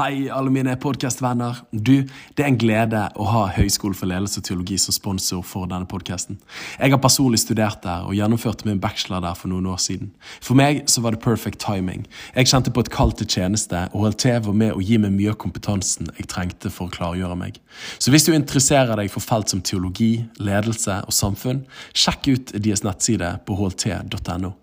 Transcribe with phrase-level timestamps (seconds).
[0.00, 1.58] Hei, alle mine podkastvenner.
[1.72, 5.68] Du, det er en glede å ha Høgskolen for ledelse og teologi som sponsor for
[5.68, 6.38] denne podkasten.
[6.78, 10.14] Jeg har personlig studert der og gjennomførte min bachelor der for noen år siden.
[10.40, 12.06] For meg så var det perfect timing.
[12.32, 15.34] Jeg kjente på et kall til tjeneste, og HLT var med å gi meg mye
[15.34, 17.60] av kompetansen jeg trengte for å klargjøre meg.
[18.00, 22.86] Så hvis du interesserer deg for felt som teologi, ledelse og samfunn, sjekk ut deres
[22.88, 24.54] nettside på hlt.no.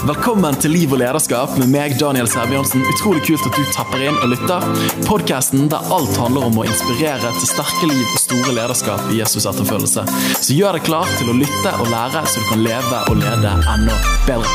[0.00, 2.80] Velkommen til Liv og lederskap med meg, Daniel Sæbjørnsen.
[2.88, 4.64] Utrolig kult at du tapper inn og lytter.
[5.04, 9.44] Podkasten der alt handler om å inspirere til sterke liv og store lederskap i Jesus
[9.50, 10.06] etterfølgelse.
[10.40, 13.52] Så gjør deg klar til å lytte og lære, så du kan leve og lede
[13.74, 14.54] enda bedre.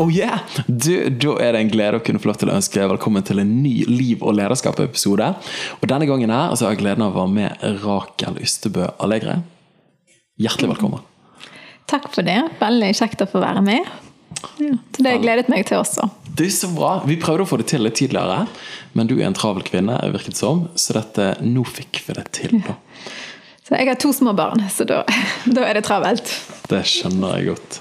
[0.00, 0.40] Oh yeah!
[0.64, 3.44] Du, da er det en glede å kunne få lov til å ønske velkommen til
[3.44, 5.28] en ny Liv- og lederskap-episode.
[5.76, 9.42] Og Denne gangen her, altså, har jeg gleden av å være med Rakel Ystebø Allegre.
[10.40, 11.09] Hjertelig velkommen.
[11.90, 12.38] Takk for det.
[12.60, 13.88] Veldig kjekt å få være med.
[14.60, 16.08] Ja, så det gledet meg til også.
[16.36, 16.92] Det er så bra.
[17.08, 18.44] Vi prøvde å få det til litt tidligere,
[18.96, 22.60] men du er en travel kvinne, virket som, så dette, nå fikk vi det til.
[22.64, 22.76] da.
[23.66, 25.02] Så jeg har to små barn, så da,
[25.56, 26.30] da er det travelt.
[26.70, 27.80] Det skjønner jeg godt.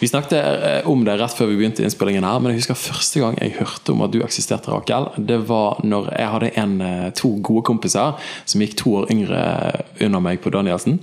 [0.00, 3.20] Vi snakket eh, om det rett før vi begynte innspillingen her, men jeg husker første
[3.20, 5.10] gang jeg hørte om at du eksisterte, Rakel.
[5.28, 8.16] Det var når jeg hadde en, eh, to gode kompiser
[8.48, 9.42] som gikk to år yngre
[10.00, 10.96] under meg på Danielsen.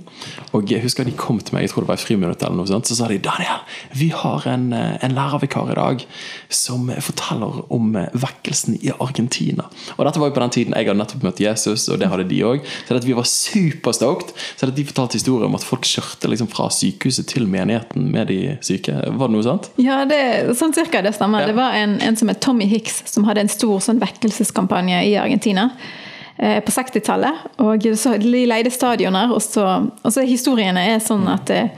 [0.50, 2.66] Og jeg husker de kom til meg, jeg tror det var i friminutt eller noe
[2.66, 3.62] sånt, så sa de Daniel,
[3.94, 6.02] vi har en, eh, en lærervikar i dag
[6.50, 9.68] som forteller om vekkelsen i Argentina.
[9.94, 12.26] Og dette var jo på den tiden jeg hadde nettopp møtt Jesus, og det hadde
[12.26, 12.66] de òg.
[12.88, 14.34] Så vi var superstoked.
[14.58, 18.58] Så de fortalte historier om at folk kjørte liksom fra sykehuset til menigheten med de
[18.60, 19.14] syke ikke?
[19.20, 19.70] Var det noe sant?
[19.80, 20.20] Ja, det,
[20.58, 21.44] sånn cirka det stemmer.
[21.44, 21.52] Ja.
[21.52, 25.16] Det var en, en, som het Tommy Hicks, som hadde en stor sånn vekkelseskampanje i
[25.20, 25.68] Argentina
[26.36, 27.44] eh, på 60-tallet.
[27.64, 29.66] Og så De leide stadioner, og så,
[30.02, 31.70] og så historiene er sånn at, eh,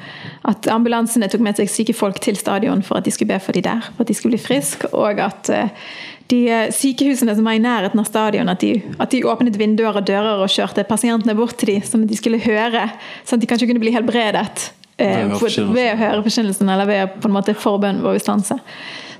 [0.49, 3.57] at ambulansene tok med seg syke folk til stadion for at de skulle be for
[3.57, 5.75] de der, for at de skulle bli friske, og at eh,
[6.31, 10.07] de sykehusene som var i nærheten av stadion, at de, at de, åpnet vinduer og
[10.07, 12.87] dører og kjørte pasientene bort til dem, som de skulle høre,
[13.25, 17.31] sånn at de kanskje kunne bli helbredet eh, ved å høre forkynnelsen eller ved på
[17.31, 18.59] en måte forbønn vår stanse.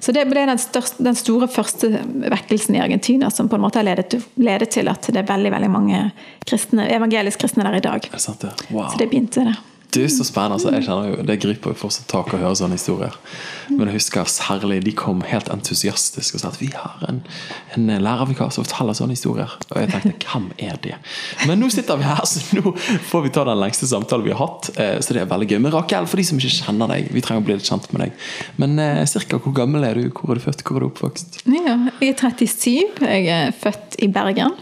[0.01, 1.91] Så det ble den, største, den, store første
[2.33, 5.53] vekkelsen i Argentina som på en måte har ledet, ledet, til at det er veldig
[5.53, 6.07] veldig mange
[6.49, 8.09] kristne, evangelisk kristne der i dag.
[8.09, 8.55] Det sant, ja.
[8.71, 8.89] Wow.
[8.89, 9.59] Så det begynte det.
[9.95, 10.59] Du, så spennende.
[10.59, 13.17] Altså, jeg kjenner jo, Det griper jo fortsatt tak å høre sånne historier.
[13.71, 17.21] Men jeg husker særlig de kom helt entusiastiske og sa at vi har en,
[17.77, 19.53] en lærervikar som forteller sånne historier.
[19.71, 20.97] Og jeg tenkte hvem er det?
[21.49, 22.75] Men nå sitter vi her, så nå
[23.11, 24.73] får vi ta den lengste samtalen vi har hatt.
[24.77, 25.59] Eh, så det er veldig gøy.
[25.67, 28.07] Men Rakel, for de som ikke kjenner deg, vi trenger å bli litt kjent med
[28.07, 28.27] deg.
[28.63, 30.09] Men eh, cirka hvor gammel er du?
[30.15, 30.65] Hvor er du født?
[30.67, 31.43] Hvor er du oppvokst?
[31.51, 33.07] Ja, jeg er 37.
[33.07, 34.59] Jeg er født i Bergen.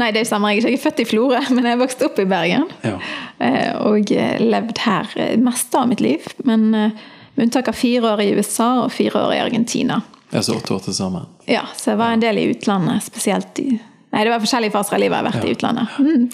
[0.00, 0.70] Nei, det stemmer ikke.
[0.70, 2.68] Jeg er født i Florø, men jeg er vokst opp i Bergen.
[2.86, 2.96] Ja.
[3.42, 6.26] Eh, og levd her eh, meste av mitt liv.
[6.48, 7.04] Men eh,
[7.36, 10.02] med unntak av fire år i USA og fire år i Argentina.
[10.32, 11.28] Altså åtte år til sammen?
[11.48, 13.04] Ja, så jeg var en del i utlandet.
[13.08, 13.70] Spesielt i
[14.12, 15.48] Nei, det var forskjellige faser av livet jeg har vært ja.
[15.48, 15.92] i utlandet.
[16.04, 16.24] Mm.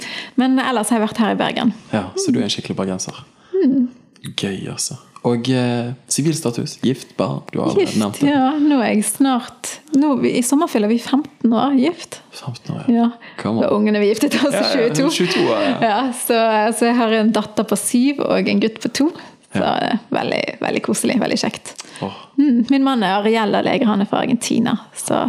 [0.42, 1.68] Men ellers har jeg vært her i Bergen.
[1.94, 3.20] Ja, Så du er en skikkelig bergenser?
[3.54, 3.84] Mm.
[4.32, 4.96] Gøy, altså.
[5.26, 6.76] Og eh, sivilstatus?
[6.78, 7.40] Eh, gift, barn?
[7.50, 8.30] Du har gift, nevnt det.
[8.30, 12.20] Ja, nå er jeg snart nå, I sommer fyller vi 15 år gift.
[12.36, 13.08] 15 år, ja.
[13.42, 13.50] ja.
[13.50, 15.08] Og ungene vi giftet oss i ja, 22.
[15.16, 15.72] 22 ja.
[15.82, 16.38] ja så,
[16.76, 19.08] så, jeg har en datter på syv og en gutt på to.
[19.48, 19.96] Så ja.
[20.12, 21.16] veldig, veldig koselig.
[21.22, 21.72] Veldig kjekt.
[22.04, 22.14] Oh.
[22.38, 24.76] Mm, min mann er Ariel lege, han er fra Argentina.
[24.96, 25.24] Så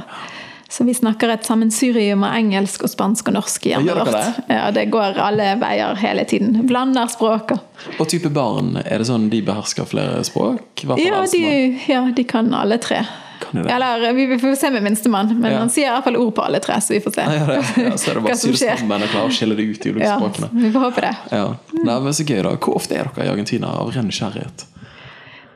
[0.71, 4.11] så vi snakker et sammensurium av engelsk og spansk og norsk i hjemmet vårt.
[4.13, 4.43] Det?
[4.53, 6.59] Ja, det går alle veier hele tiden.
[6.69, 7.55] Blander språk.
[7.97, 10.85] Og type barn, er det sånn de behersker flere språk?
[11.01, 11.41] Ja de,
[11.89, 13.01] ja, de, kan alle tre.
[13.41, 15.63] Kan Eller vi får se med minstemann, men ja.
[15.63, 17.25] han sier iallfall ord på alle tre, så vi får se.
[17.33, 19.57] Ja, det, ja, så er det bare å sy det sammen og klare å skille
[19.57, 20.51] det ut i ulike ja, språkene.
[20.53, 21.15] Vi får håpe det.
[21.33, 21.45] Ja.
[21.79, 22.57] Nei, men så gøy da.
[22.59, 24.67] Hvor ofte er dere i Argentina av ren nysgjerrighet?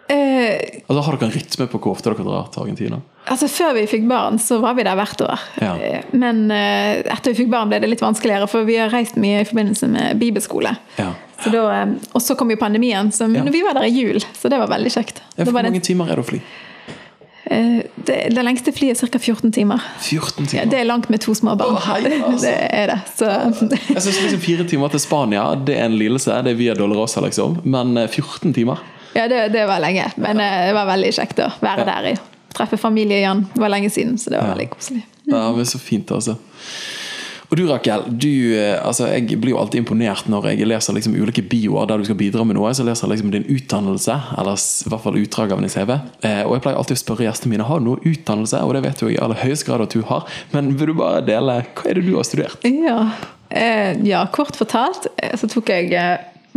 [0.08, 3.00] Eh, altså, har dere en rytme på hvor ofte dere drar til Argentina?
[3.31, 5.46] Altså Før vi fikk barn, så var vi der hvert år.
[5.64, 5.75] Ja.
[5.80, 9.16] Eh, men uh, etter vi fikk barn ble det litt vanskeligere, for vi har reist
[9.22, 10.75] mye i forbindelse med bibelskole.
[11.00, 11.13] Ja.
[11.44, 11.63] Så da,
[12.12, 13.46] og så kom jo pandemien, så ja.
[13.47, 15.24] vi var der i jul, så det var veldig kjekt.
[15.40, 16.44] Hvor mange timer er det å fly?
[17.44, 19.19] Det, det lengste flyet er ca.
[19.19, 19.83] 14 timer.
[20.01, 20.69] 14 timer.
[20.72, 21.75] Det er langt med to små barn.
[21.75, 22.48] Oh, hei, altså.
[22.48, 22.98] Det er det.
[23.12, 23.28] Så.
[23.92, 26.39] Jeg synes liksom Fire timer til Spania det er en lidelse.
[26.48, 27.60] Det er via Dolorosa, liksom.
[27.68, 28.81] Men 14 timer
[29.13, 30.10] ja, det, det, var lenge.
[30.15, 30.68] Men ja.
[30.68, 32.12] det var veldig kjekt å være der.
[32.13, 33.48] i Treffe familie igjen.
[33.54, 35.06] Det var lenge siden, så det var veldig koselig.
[35.30, 36.38] Ja, men Så fint, altså.
[37.54, 41.13] Og du Rakel, du, eh, altså, jeg blir jo alltid imponert når jeg leser liksom
[41.13, 42.71] ulike bioer der du skal bidra med noe.
[42.74, 45.94] Så leser jeg liksom din utdannelse, eller i hvert fall utdrag av din CV.
[46.25, 48.81] Eh, og jeg pleier alltid å spørre gjestene mine har du noe utdannelse, og det
[48.88, 50.25] vet jo i aller høyeste grad at du har.
[50.56, 52.66] Men vil du bare dele hva er det du har studert?
[52.66, 52.98] Ja,
[53.54, 55.94] eh, ja kort fortalt så tok jeg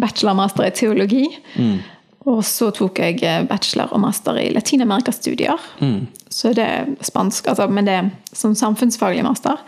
[0.01, 1.27] bachelor master i teologi.
[1.61, 1.77] Mm.
[2.27, 5.61] Og så tok jeg eh, bachelor og master i Latin-Amerika-studier.
[6.29, 9.61] Så det er spansk, altså, men det er som samfunnsfaglig master.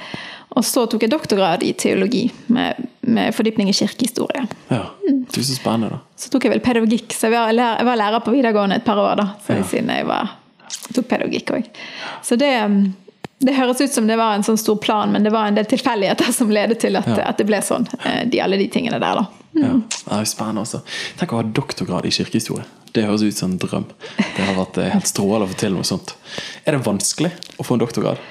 [0.59, 2.75] Og så tok jeg doktorgrad i teologi med,
[3.07, 4.47] med fordypning i kirkehistorie.
[4.73, 4.81] Ja.
[5.07, 5.99] Du, så spennende, da.
[6.19, 8.85] Så tok jeg vel pedagogikk, så jeg var, lærer, jeg var lærer på videregående et
[8.89, 9.17] par år.
[9.23, 9.67] da, så Ja.
[9.71, 10.35] siden jeg var,
[10.97, 11.87] tok pedagogikk også.
[12.27, 12.79] Så det, um,
[13.45, 15.69] det høres ut som det var en sånn stor plan, men det var en del
[15.71, 17.29] tilfeldigheter som ledet til at, Ja.
[17.31, 17.87] at det ble sånn.
[18.05, 19.27] eh, De, alle de tingene der, da.
[19.57, 19.75] Ja.
[19.81, 20.83] Det er spennende også.
[21.19, 22.67] Tenk å ha doktorgrad i kirkehistorie.
[22.95, 23.87] Det høres ut som en drøm.
[24.17, 26.15] Det har vært eh, helt strålende å få til noe sånt.
[26.65, 28.23] Er det vanskelig å få en doktorgrad?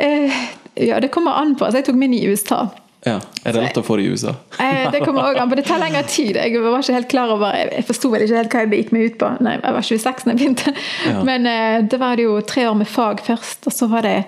[0.00, 0.38] Eh,
[0.80, 1.66] ja, det kommer an på.
[1.66, 2.64] Altså, jeg tok min i USA.
[3.06, 3.14] Ja.
[3.48, 4.34] Er det lett å få det i USA?
[4.60, 5.56] Eh, det kommer også an på.
[5.56, 6.36] Det tar lengre tid.
[6.36, 9.06] Jeg var ikke helt klar over Jeg, forsto vel ikke helt hva jeg gikk meg
[9.08, 9.30] ut på.
[9.46, 10.74] Nei, jeg var 26 da jeg begynte.
[11.08, 11.22] Ja.
[11.24, 14.18] Men eh, det var det jo tre år med fag først, og så var det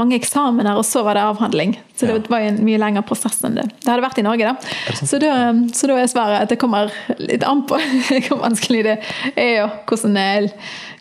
[0.00, 1.74] mange eksamener, og så var det avhandling.
[2.00, 2.20] Så det Ja.
[2.32, 4.48] var en mye lengre prosess enn det det hadde vært i Norge.
[4.48, 4.94] da.
[4.96, 5.34] Så da,
[5.76, 6.88] så da er svaret at det kommer
[7.20, 7.76] litt an på
[8.30, 8.96] hvor vanskelig det
[9.36, 10.48] er, og hvordan, eh,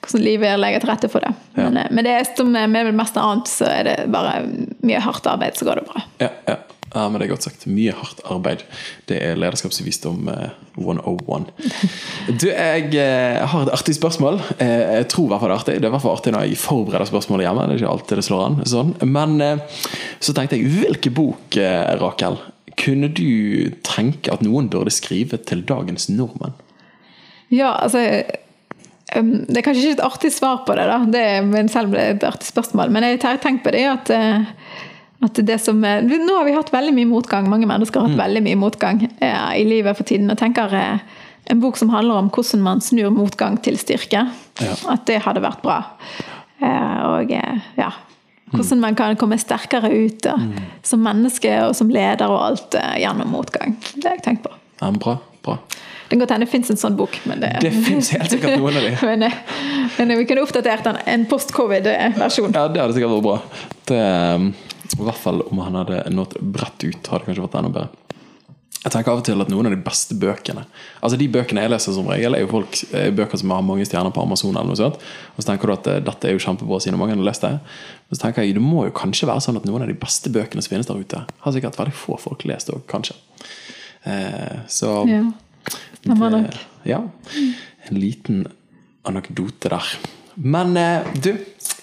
[0.04, 1.32] hvordan livet legger til rette for det.
[1.56, 1.70] Ja.
[1.70, 4.42] Men, eh, men det er som med det meste annet, så er det bare
[4.84, 6.04] mye hardt arbeid, så går det bra.
[6.20, 6.60] Ja, ja.
[6.94, 7.68] Ja, men det er godt sagt.
[7.72, 8.66] Mye hardt arbeid.
[9.08, 11.46] Det er lederskapsvisdom eh, 101.
[12.36, 14.42] Du, jeg eh, har et artig spørsmål.
[14.58, 15.76] Eh, jeg tror i hvert fall det er artig.
[15.78, 17.68] Det er i hvert fall artig når jeg forbereder spørsmålet hjemme.
[17.70, 18.60] Det er ikke alltid det slår an.
[18.74, 18.92] Sånn.
[19.08, 19.80] Men eh,
[20.20, 22.40] så tenkte jeg, hvilken bok, eh, Rakel,
[22.82, 26.56] kunne du tenke at noen burde skrive til dagens nordmenn?
[27.52, 28.00] Ja, altså
[29.12, 31.02] Det er kanskje ikke et artig svar på det, da.
[31.12, 32.92] Det er, selv et artig spørsmål.
[32.92, 34.52] Men jeg har tenkt på det at, eh,
[35.22, 37.50] at det som er, Nå har vi hatt veldig mye motgang.
[37.50, 40.32] Mange mennesker har hatt veldig mye motgang ja, i livet for tiden.
[40.34, 41.20] Og tenker eh,
[41.52, 44.28] en bok som handler om hvordan man snur motgang til styrke.
[44.62, 44.78] Ja.
[44.90, 45.82] At det hadde vært bra.
[46.62, 47.92] Eh, og eh, ja
[48.52, 50.36] hvordan man kan komme sterkere ut da,
[50.84, 53.78] som menneske og som leder og alt eh, gjennom motgang.
[53.96, 54.52] Det har jeg tenkt på.
[54.82, 55.58] Ja, bra, bra.
[55.72, 57.16] Det kan godt hende det fins en sånn bok.
[57.30, 58.92] Men det, Det finnes helt sikkert noen av de.
[59.10, 59.38] men, eh,
[59.96, 61.00] men vi kunne oppdatert den.
[61.14, 62.52] En post-covid-versjon.
[62.52, 63.38] Ja, det hadde sikkert vært bra.
[63.92, 64.02] Det,
[64.36, 64.52] um,
[64.98, 67.90] I hvert fall om han hadde nådd bredt ut, hadde det kanskje vært enda bedre.
[68.82, 70.64] Jeg tenker av og til at noen av de beste bøkene
[71.06, 73.86] Altså De bøkene jeg leser som regel, er jo folk, er bøker som har mange
[73.86, 74.56] stjerner på Amazon.
[74.56, 74.96] eller noe sånt
[75.36, 77.52] Og så tenker du at eh, dette er jo kjempebra siden mange har lest det.
[77.62, 80.34] Men så tenker jeg det må jo kanskje være sånn at noen av de beste
[80.34, 83.14] bøkene som finnes der ute, har sikkert veldig få folk lest òg, kanskje.
[84.04, 85.22] Eh, så Ja.
[86.02, 86.58] Stemmer nok.
[86.90, 87.04] ja.
[87.86, 88.48] En liten
[89.06, 89.94] anekdote der.
[90.36, 91.36] Men eh, du,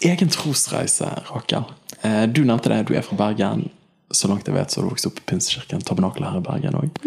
[0.03, 1.63] egen trosreise, Rakel.
[2.03, 3.69] Eh, du nevnte det, du er fra Bergen.
[4.11, 6.79] Så langt jeg vet, så har du vokst opp i Pinsekirken, tabernakelet her i Bergen
[6.79, 7.03] òg.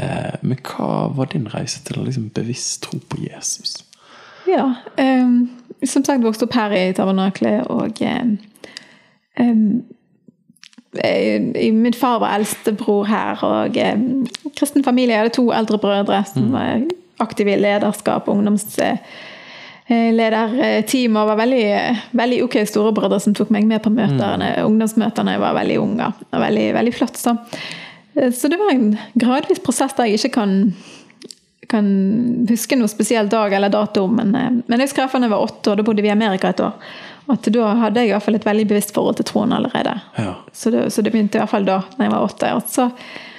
[0.00, 3.84] Eh, men hva var din reise til å liksom bevisst tro på Jesus?
[4.48, 4.66] Ja.
[4.98, 5.50] Um,
[5.86, 8.02] som sagt vokste opp her i tabernakelet, og
[9.38, 9.82] um,
[10.90, 14.26] Min far var eldstebror her, og um,
[14.58, 15.20] kristen familie.
[15.20, 16.82] Hadde to eldre brødre som var
[17.22, 19.04] aktive i lederskap og ungdomslederteam.
[19.90, 21.66] Og var veldig,
[22.20, 25.36] veldig ok storebrødre som tok meg med på møterne, ungdomsmøtene.
[25.36, 27.18] Jeg var veldig unge og Veldig, veldig flott.
[27.18, 27.36] Så.
[28.14, 30.56] Eh, så det var en gradvis prosess der jeg ikke kan
[31.70, 31.86] kan
[32.48, 35.70] huske noe spesiell dag eller dato, men, eh, men jeg skrev da jeg var åtte
[35.70, 35.78] år.
[35.78, 36.74] Da bodde vi i Amerika et år.
[37.28, 39.94] Og at da hadde jeg i hvert fall et veldig bevisst forhold til troen allerede.
[40.18, 40.34] Ja.
[40.52, 42.54] Så det, så det begynte i hvert fall da da jeg var åtte.
[42.58, 43.29] Og så, eh,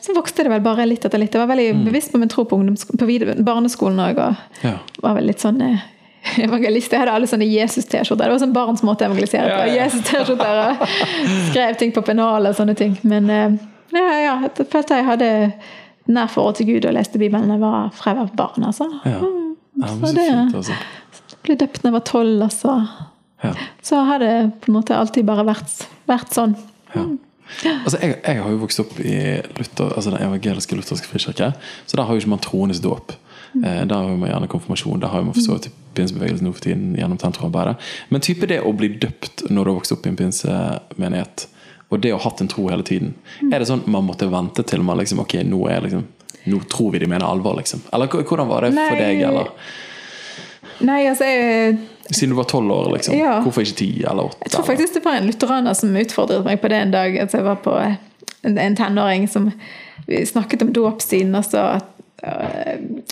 [0.00, 1.34] så vokste det vel bare litt etter litt.
[1.36, 2.56] Jeg var veldig bevisst på min tro på,
[2.98, 3.08] på
[3.44, 4.20] barneskolen òg.
[4.24, 4.76] Og Ja.
[5.02, 5.82] var vel litt sånn eh,
[6.46, 6.92] evangelist.
[6.92, 8.24] Jeg hadde alle sånne Jesus-T-skjorter.
[8.24, 9.58] Det var sånn barns måte å evangelisere på.
[9.58, 9.84] Ja, ja.
[9.84, 10.80] Jesus-T-skjorter
[11.50, 12.96] skrev ting på pennalet og sånne ting.
[13.02, 13.58] Men eh,
[13.96, 15.30] ja, ja, jeg følte jeg hadde
[16.10, 18.64] nær forhold til Gud og leste Bibelen jeg var fra jeg var barn.
[18.72, 18.88] Altså.
[19.04, 19.18] Ja.
[19.20, 19.30] ja
[19.76, 20.80] men Så så det- fint, altså.
[21.44, 22.42] Ble døpt da jeg var tolv.
[22.44, 22.74] Altså.
[23.44, 23.52] Ja.
[23.82, 26.56] Så har det på en måte alltid bare vært, vært sånn.
[26.94, 27.04] Ja.
[27.84, 29.16] Altså, jeg, jeg har jo vokst opp i
[29.58, 31.52] Luther, altså den evangeliske lutherske frikirke,
[31.86, 33.12] så der har jo ikke man troendes dåp.
[33.54, 35.00] Eh, der har man gjerne konfirmasjon.
[35.02, 37.76] Der har man for så vidt pinsebevegelsen nå for tiden gjennom tentroarbeidet.
[38.08, 41.48] Men type det å bli døpt når du har vokst opp i en pinsemenighet,
[41.90, 43.16] og det å ha hatt en tro hele tiden,
[43.50, 46.06] er det sånn man måtte vente til man liksom Ok, nå er liksom
[46.44, 47.82] nå tror vi de mener alvor, liksom.
[47.92, 49.00] Eller hvordan var det for Nei.
[49.02, 49.22] deg?
[49.28, 49.50] eller?
[50.88, 51.74] Nei, altså jeg,
[52.10, 53.14] Siden du var tolv år, liksom.
[53.18, 53.36] Ja.
[53.44, 54.42] Hvorfor ikke ti eller åtte?
[54.44, 57.18] jeg tror faktisk det var en lutheraner som utfordret meg på det en dag.
[57.22, 59.50] Altså jeg var på en, en tenåring som
[60.10, 61.34] vi snakket om dåpssyn.
[61.38, 61.62] Og så,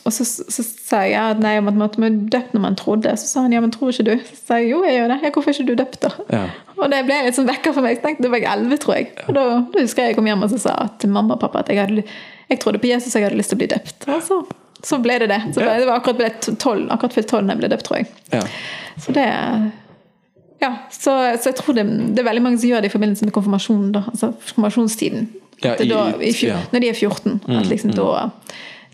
[0.04, 3.14] og så, så, sa jeg ja, nei, at man måtte bli døpt når man trodde.
[3.20, 4.14] Så sa han ja, men tror ikke du?
[4.26, 5.20] Så sa jeg jo, jeg gjør det.
[5.22, 6.12] Ja, hvorfor er ikke du døpt, da?
[6.34, 6.44] Ja.
[6.78, 7.96] Og det ble litt sånn vekker for meg.
[7.96, 9.12] Jeg tenkte det Da var jeg elleve, tror jeg.
[9.26, 11.62] Og da, da husker jeg jeg kom hjem og så sa til mamma og pappa
[11.62, 12.06] at jeg, hadde,
[12.50, 14.08] jeg trodde på Jesus og jeg hadde lyst til å bli døpt.
[14.10, 14.42] Og så,
[14.84, 15.40] så ble det det.
[15.54, 17.98] Så ble, det var akkurat ble tolv, akkurat fylt tolv da jeg ble døpt, tror
[17.98, 18.06] jeg.
[18.32, 18.42] Ja.
[18.98, 19.26] Så det
[20.60, 23.24] Ja, så, så jeg tror det, det er veldig mange som gjør det i forbindelse
[23.28, 23.92] med konfirmasjonen.
[23.94, 25.28] da, altså konfirmasjonstiden.
[25.62, 26.56] Ja, i- da, i, ja.
[26.56, 27.40] Mm, Når de er 14.
[27.58, 28.30] At liksom da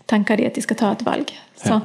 [0.09, 1.31] tenker de at de skal ta et valg.
[1.57, 1.81] Så,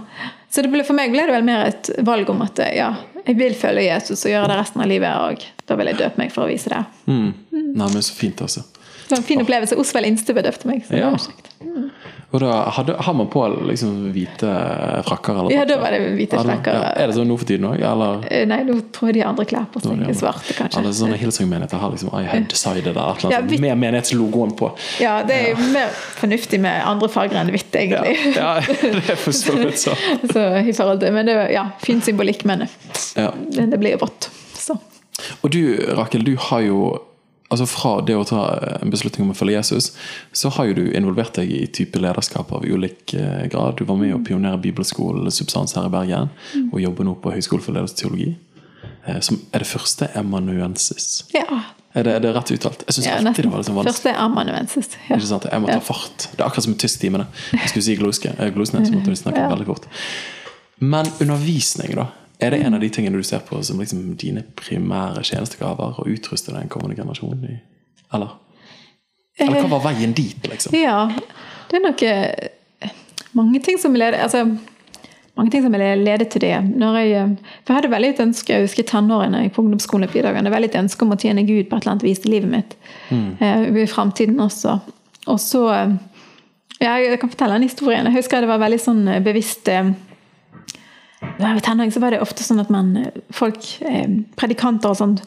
[0.50, 2.90] Så det ble, for meg ble det vel mer et valg om at ja,
[3.26, 5.16] jeg vil følge Jesus og gjøre det resten av livet.
[5.30, 6.80] Og da vil jeg døpe meg for å vise det.
[7.06, 7.32] Mm.
[7.52, 8.64] Nei, men så fint, altså.
[9.10, 9.76] Det var en fin opplevelse.
[9.80, 10.84] Osvald Instebø bedøvde meg.
[10.86, 11.10] Så det Ja.
[11.10, 11.46] var kjekt.
[12.32, 14.50] Og da hadde, har man på liksom hvite
[15.02, 15.34] frakker?
[15.40, 16.72] Eller Ja, da var det hvite frakker.
[16.78, 16.92] Ja.
[17.02, 17.80] Er det sånn nå for tiden òg.
[18.30, 19.98] Eh, Nei, nå tror jeg de andre klær på seg.
[20.06, 20.78] det- Svarte, kanskje.
[20.78, 24.56] Alle sånne Hillsong-menigheter har liksom I have decided eller noe Ja, annet sånt, med menighetslogoen
[24.56, 24.70] på.
[25.00, 28.36] Ja, det er jo mer fornuftig med andre farger enn hvitt, egentlig.
[28.36, 29.96] ja det er for så vidt så.
[30.32, 32.68] Så i forhold til, Men det er ja, fin symbolikk, men
[33.16, 33.32] Ja.
[33.50, 34.28] det blir vått.
[34.54, 34.78] Så.
[35.42, 37.00] Og du, Rakel, du har jo
[37.50, 38.40] altså Fra det å ta
[38.80, 39.90] en beslutning om å følge Jesus,
[40.32, 43.76] så har jo du involvert deg i type lederskap av ulik eh, grad.
[43.80, 46.30] Du var med å pionere bibelskolen Substans her i Bergen,
[46.70, 48.30] og jobber nå på Høgskolen for ledelse og teologi.
[49.06, 51.24] eh, Som er det første emanuensis.
[51.34, 51.46] Ja,
[51.92, 52.84] Er det, er det rett uttalt?
[52.86, 53.94] Jeg syns ja alltid det var sånn vanskelig.
[53.96, 54.92] Første amanuensis.
[55.08, 55.16] Ja.
[55.16, 55.46] Ikke sant?
[55.50, 56.28] Jeg må ta fart.
[56.30, 57.26] Det er akkurat som tysktimene.
[57.50, 59.88] Jeg skulle si gloske, eh, så måtte vi snakke veldig fort.
[60.78, 62.06] Men undervisning, da?
[62.40, 66.00] Er det en av de tingene du ser på som liksom dine primære tjenestegaver?
[66.00, 67.58] Å utruste den kommende generasjonen i?
[68.16, 68.32] Eller?
[69.40, 70.74] Eller hva var veien dit, liksom?
[70.76, 71.06] Ja,
[71.70, 72.90] det er nok eh,
[73.36, 74.44] mange ting som leder altså,
[75.38, 76.56] mange ting som ledet til det.
[76.80, 80.20] Når jeg, eh, for jeg hadde veldig et ønske, jeg husker tenårene på ungdomsskolen oppe
[80.20, 82.34] i dagene, veldig et ønske om å tjene Gud på et eller annet vis i
[82.34, 82.76] livet mitt.
[83.08, 83.30] Mm.
[83.80, 84.76] I fremtiden også.
[85.30, 85.96] Og så eh,
[86.80, 88.00] ja, Jeg kan fortelle en historie.
[88.00, 89.68] Jeg husker det var veldig sånn eh, bevisst
[91.20, 92.94] da tenåring, så var det ofte sånn at man,
[93.34, 94.08] folk, eh,
[94.40, 95.18] predikanter og sånn,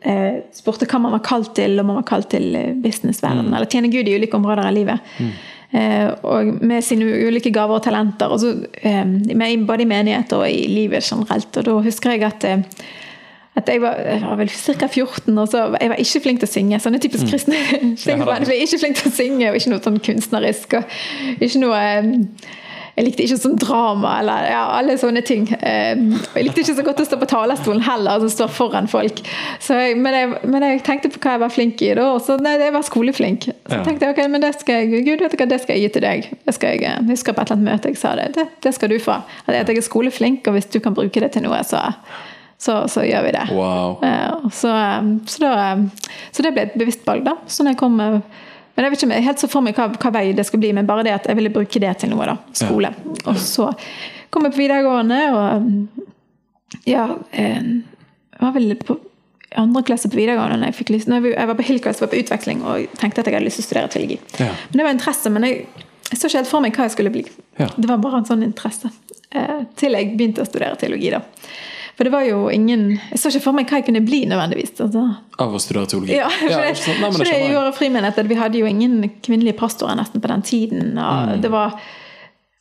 [0.00, 3.54] eh, spurte hva man var kalt til, om man var kalt til eh, mm.
[3.54, 5.12] eller tjene Gud i ulike områder av livet.
[5.72, 10.34] Eh, og med sine ulike gaver og talenter, og så, eh, med, både i menighet
[10.36, 11.56] og i livet generelt.
[11.56, 12.50] Og da husker jeg at
[13.52, 14.86] at jeg var, jeg var vel ca.
[14.88, 16.78] 14, og så jeg var ikke flink til å synge.
[16.80, 17.58] Sånne typisk kristne
[18.00, 18.22] ting.
[18.24, 20.78] Jeg ble ikke flink til å synge, og ikke noe sånn kunstnerisk.
[20.78, 21.82] og ikke noe
[22.96, 25.46] jeg likte ikke sånn drama eller ja, alle sånne ting.
[25.64, 25.94] Eh,
[26.36, 29.22] jeg likte ikke så godt å stå på talerstolen heller, altså stå foran folk.
[29.64, 32.20] Så jeg, men, jeg, men jeg tenkte på hva jeg var flink i da, og
[32.26, 33.48] så nei, jeg var skoleflink.
[33.48, 33.80] Så Ja.
[33.86, 36.04] tenkte jeg ok, men det skal jeg, Gud vet hva, det skal jeg gi til
[36.04, 36.28] deg.
[36.44, 38.28] Det skal jeg, jeg husker på et eller annet møte jeg sa det.
[38.36, 39.16] Det, det skal du få.
[39.46, 41.80] At jeg er skoleflink, og hvis du kan bruke det til noe, så,
[42.60, 43.46] så, så gjør vi det.
[43.56, 43.96] Wow.
[44.52, 45.72] Så, um, så, da,
[46.30, 47.38] så det ble et bevisst valg, da.
[47.48, 47.96] Så når jeg kom
[48.74, 50.88] Men jeg vet ikke helt så for meg hva, hva vei det skal bli, men
[50.88, 52.28] bare det at jeg ville bruke det til noe.
[52.30, 52.92] da, Skole.
[53.28, 53.68] Og så
[54.32, 56.06] kom jeg på videregående, og um,
[56.88, 57.04] ja
[57.36, 57.66] eh,
[58.40, 58.96] var vel på
[59.60, 62.20] andre klasse på videregående når jeg fikk lyst, når jeg var på Hillcrest, var på
[62.22, 64.16] utveksling og tenkte at jeg hadde lyst til å studere teologi.
[64.40, 64.48] Ja.
[64.70, 65.66] Men det var interesse, men jeg,
[66.08, 67.26] jeg så ikke helt for meg hva jeg skulle bli.
[67.60, 67.68] Ja.
[67.76, 68.88] Det var bare en sånn interesse.
[69.32, 71.20] Eh, til jeg begynte å studere teologi, da.
[72.02, 72.80] For det var jo ingen
[73.12, 74.72] Jeg så ikke for meg hva jeg kunne bli, nødvendigvis.
[74.82, 75.02] Altså.
[75.38, 76.16] Av å studere teologi?
[76.18, 76.94] Ja, for det, ikke?
[76.98, 80.42] Nei, for det det gjorde frimenighet Vi hadde jo ingen kvinnelige pastorer nesten på den
[80.42, 80.96] tiden.
[80.98, 81.42] Og Mm.
[81.44, 81.76] det var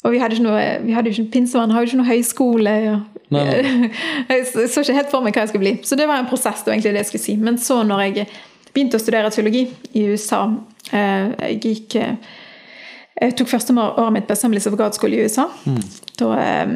[0.04, 2.72] og vi hadde ikke noe, vi hadde ikke, Pinsevann hadde jo ikke noe høyskole.
[2.92, 3.44] Og, Nei,
[4.30, 5.74] jeg så så ikke helt for meg hva jeg skulle bli.
[5.86, 6.62] Så det var en prosess.
[6.62, 7.36] det var egentlig det jeg skulle si.
[7.38, 8.28] Men så når jeg
[8.74, 9.66] begynte å studere teologi
[9.98, 10.44] i USA
[10.94, 12.16] eh, Jeg gikk eh,
[13.22, 15.46] jeg tok første året mitt på Assemblies of God School i USA.
[16.18, 16.74] Da, eh,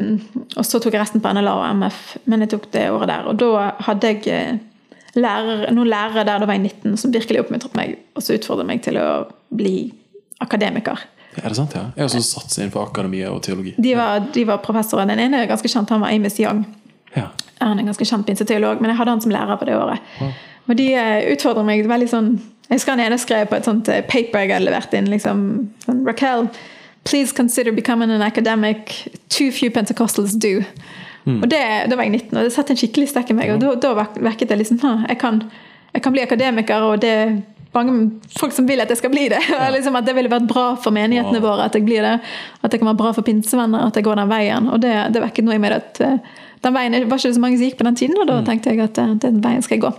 [0.54, 2.00] og så tok jeg resten på NLA og MF,
[2.30, 3.26] men jeg tok det året der.
[3.26, 4.62] Og da hadde jeg eh,
[5.18, 8.68] lærer, noen lærere der da var jeg 19 som virkelig oppmuntret meg og så utfordret
[8.68, 9.26] meg til å
[9.56, 9.90] bli
[10.44, 11.02] akademiker.
[11.36, 11.90] Er det sant, ja?
[11.96, 13.74] Jeg har også inn på akademia og teologi.
[13.82, 15.08] De var, de var professorer.
[15.10, 16.62] Den ene er ganske kjent, han var Amos Young.
[17.16, 17.28] Ja.
[17.60, 20.14] Han er en ganske kjent pinseteolog, men jeg hadde han som lærer på det året.
[20.66, 22.30] Og de eh, utfordrer meg veldig sånn
[22.68, 25.06] Jeg husker han ene skrev på et sånt eh, paper jeg hadde levert inn.
[25.12, 25.42] liksom,
[25.84, 26.48] sånn, Raquel,
[27.06, 29.08] please consider becoming an academic.
[29.28, 30.62] Too few Pentecostals do.
[31.26, 31.58] Og det,
[31.90, 33.50] Da var jeg 19, og det satte en skikkelig stekk i meg.
[33.54, 35.40] Og da, da vekket det liksom «Hm, jeg kan,
[35.94, 37.32] jeg kan bli akademiker, og det er
[37.74, 37.96] mange
[38.38, 39.40] folk som vil at jeg skal bli det.
[39.58, 41.48] Og liksom at Det ville vært bra for menighetene Wow.
[41.50, 42.14] våre at jeg blir det.
[42.62, 44.70] At det kan være bra for pinsevenner at jeg går den veien.
[44.72, 46.16] Og det, det vekket noe i meg at eh,
[46.64, 48.72] den veien det var ikke så mange som gikk på den tiden, og da tenkte
[48.72, 49.92] jeg at eh, den veien skal jeg gå.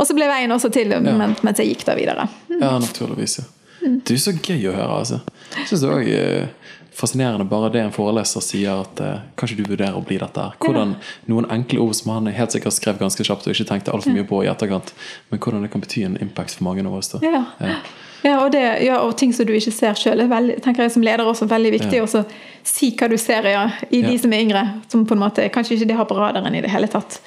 [0.00, 2.28] Og så ble veien også til mens, mens jeg gikk da videre.
[2.56, 3.40] Ja, naturligvis.
[3.42, 3.48] ja.
[3.80, 4.96] Det er så gøy å høre.
[5.00, 5.20] altså.
[5.56, 9.64] Jeg synes det er eh, fascinerende bare det en foreleser sier at eh, kanskje du
[9.70, 10.40] vurderer å bli dette.
[10.40, 10.56] her.
[10.60, 10.96] Hvordan
[11.30, 14.26] Noen enkle ord som han helt sikkert skrev ganske kjapt og ikke tenkte altfor mye
[14.28, 14.92] på i etterkant,
[15.30, 17.12] men hvordan det kan bety en impact for mange av oss.
[17.14, 17.22] da.
[17.24, 17.44] Ja.
[17.60, 17.78] Ja.
[18.22, 20.20] Ja, og, det, ja, og ting som du ikke ser sjøl,
[20.60, 21.96] tenker jeg som leder også veldig viktig.
[21.96, 22.04] Ja.
[22.04, 22.24] også
[22.66, 24.64] si hva du ser ja, i de som er yngre.
[24.92, 27.20] Som på en måte kanskje ikke de har på radaren i det hele tatt.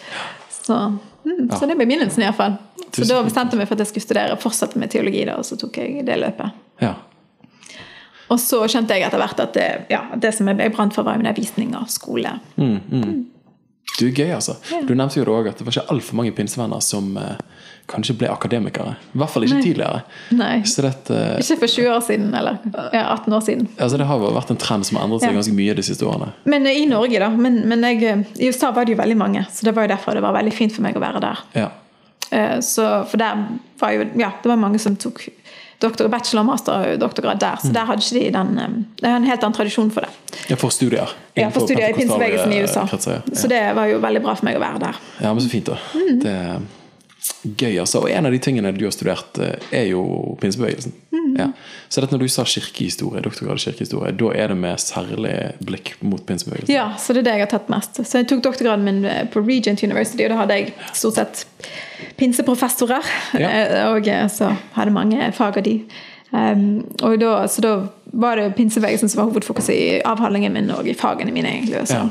[0.53, 0.77] Så,
[1.25, 1.57] mm, Ja.
[1.57, 2.59] så det ble begynnelsen, iallfall.
[2.93, 5.47] Så da bestemte jeg meg for at jeg skulle studere fortsette med teologi, da, og
[5.47, 6.53] så tok jeg det løpet.
[6.83, 6.93] Ja.
[8.29, 11.17] Og så skjønte jeg etter hvert at det, ja, det som jeg brant for, var
[11.17, 12.37] undervisning og skole.
[12.55, 13.25] Mm, mm.
[13.99, 14.55] Du er gøy, altså.
[14.87, 17.35] Du nevnte jo det også at det var ikke altfor mange pinsevenner som eh,
[17.87, 18.95] kanskje ble akademikere.
[19.13, 19.63] I hvert fall ikke Nei.
[19.65, 20.03] tidligere.
[20.31, 20.61] Nei.
[20.63, 22.57] Så dette, eh, Ikke for 20 år siden, eller
[22.93, 23.67] ja, 18 år siden.
[23.77, 25.35] altså det har vært en trend som har endret seg Ja.
[25.41, 26.31] ganske mye de siste årene.
[26.45, 27.29] Men eh, i Norge, da.
[27.29, 30.13] Men, men jeg, i USA var det jo veldig mange, så det var jo derfor
[30.13, 31.37] det var veldig fint for meg å være der.
[31.55, 31.69] Ja.
[32.31, 33.35] Eh, Så, for der
[33.79, 35.27] var jo Ja, det var mange som tok
[35.83, 37.67] doktor, bachelor, master og doktorgrad der, Mm.
[37.67, 38.67] så der hadde ikke de den eh,
[39.01, 40.09] Det er en helt annen tradisjon for det.
[40.49, 41.09] ja, for studier.
[41.35, 42.81] Ja, for studier i pinsebevegelsen i USA.
[42.83, 43.35] eh, Kretser, ja.
[43.35, 44.95] Så det var jo veldig bra for meg å være der.
[45.21, 45.77] Ja, men så fint, da.
[45.93, 46.19] Mm.
[46.21, 46.61] Det
[47.43, 48.01] gøy, altså.
[48.03, 50.03] Og en av de tingene du har studert, eh, er jo
[50.41, 50.93] pinsebevegelsen.
[51.13, 51.33] Mm.
[51.39, 51.47] Ja.
[51.89, 55.33] Så dette når du sa kirkehistorie, doktorgrad i kirkehistorie, da er det med særlig
[55.65, 56.73] blikk mot pinsebevegelsen?
[56.73, 57.99] Ja, så det er det jeg har tatt mest.
[58.05, 59.03] Så jeg tok doktorgraden min
[59.33, 61.45] på Regent University, og da hadde jeg stort sett
[62.17, 63.03] pinseprofessorer.
[63.39, 63.49] Ja.
[63.49, 65.77] Eh, Og eh, så hadde mange fag av de.
[66.33, 67.71] Um, og da, så da
[68.17, 71.51] var det pinsebevegelsen som var hovedfokuset i avhandlingen min og i fagene mine.
[71.59, 71.83] egentlig.
[71.87, 71.93] Så.
[71.93, 72.07] Ja.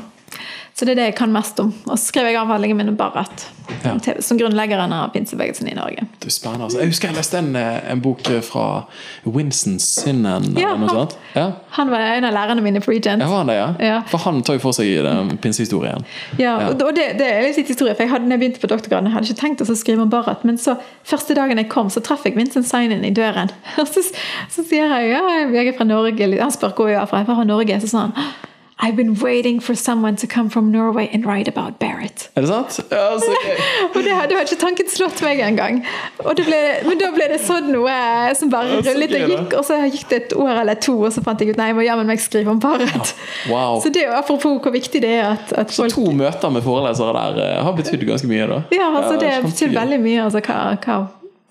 [0.75, 1.69] Så det er det jeg kan mest om.
[1.85, 3.47] Og så skrev jeg avhandlingen min om Barrett,
[3.83, 3.93] Ja.
[4.19, 6.07] som grunnleggeren av pinsebevegelsen i Norge.
[6.19, 6.65] Det er spennende.
[6.65, 6.79] Altså.
[6.81, 8.85] Jeg husker jeg leste en, eh, en bok fra
[9.25, 11.07] Winston Sinnen, Ja, han-.
[11.35, 11.51] Ja.
[11.77, 13.21] Han var en av lærerne mine på Regent.
[13.21, 14.01] Ja, det, ja?
[14.07, 16.03] For han tar jo for seg den pinsehistorien.
[16.37, 16.67] Ja, Ja.
[16.69, 19.13] og det, det er litt historie, for jeg hadde, når jeg begynte på doktorgraden, jeg
[19.13, 22.23] hadde ikke tenkt å skrive om Barrett, men så første dagen jeg kom, så traff
[22.25, 23.49] jeg Vincent Seinen i døren.
[23.93, 24.01] Så,
[24.49, 25.21] så sier jeg ja,
[25.53, 26.39] jeg er fra Norge.
[26.41, 27.19] Han spør hvor jeg er fra.
[27.21, 27.79] Jeg er fra Norge.
[27.81, 28.13] Så sa han
[28.81, 32.29] I've been waiting for someone to come from Norway and write about Barrett.
[32.35, 32.79] Er det sant?
[32.91, 33.57] Ja, så gøy.
[33.89, 35.83] Og det hadde jo ikke tanken slått meg engang.
[36.23, 37.97] Men da ble det sånn noe
[38.39, 41.23] som bare rullet og gikk, og så gikk det et år eller to, og så
[41.25, 43.13] fant jeg ut nei, jeg må jammen meg skrive om Barrett.
[43.51, 43.81] Wow.
[43.83, 46.65] Så det er jo apropos hvor viktig det er at, at Så to møter med
[46.65, 48.61] forelesere der eh, har betydd ganske mye, da.
[48.73, 50.23] Ja, altså det det betyr veldig mye.
[50.27, 50.99] Altså, hva, hva,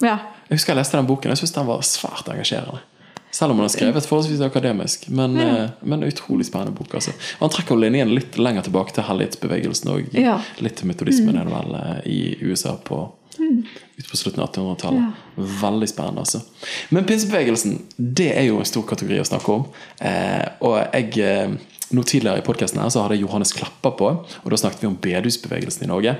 [0.04, 0.16] ja.
[0.48, 1.32] Jeg husker jeg leste den boken.
[1.32, 2.82] Jeg syntes den var svært engasjerende.
[3.32, 5.08] Selv om han har skrevet forholdsvis akademisk.
[5.08, 6.94] Men, eh, men utrolig spennende bok.
[6.98, 7.14] Altså.
[7.38, 10.38] Og han trekker linjen litt lenger tilbake til hellighetsbevegelsen og Ja.
[10.60, 11.52] litt til metodismen mm.
[11.54, 13.06] vel eh, i USA på
[13.96, 15.20] ut på slutten av 1800-tallet.
[15.36, 16.20] Veldig spennende.
[16.20, 16.40] altså.
[16.90, 19.66] Men pinsebevegelsen det er jo en stor kategori å snakke om.
[20.00, 21.54] Eh, og jeg eh,
[21.92, 25.84] nå Tidligere i podkasten hadde jeg Johannes Klapper på, og da snakket vi om bedehusbevegelsen
[25.84, 26.14] i Norge.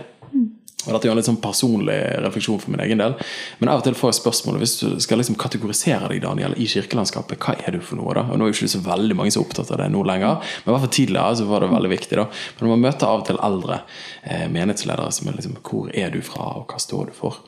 [0.82, 3.14] Og Dette er jo en litt sånn personlig refleksjon for min egen del.
[3.60, 6.66] Men av og til får jeg spørsmålet hvis du skal liksom kategorisere deg Daniel, i
[6.70, 8.14] kirkelandskapet, hva er du for noe?
[8.18, 8.26] da?
[8.26, 10.42] Og Nå er jo ikke så veldig mange som er opptatt av det nå lenger,
[10.42, 12.18] men i hvert fall tidligere så var det veldig viktig.
[12.18, 12.26] da.
[12.58, 13.80] Men man møter av og til eldre
[14.22, 17.40] eh, menighetsledere som er liksom Hvor er du fra, og hva står du for?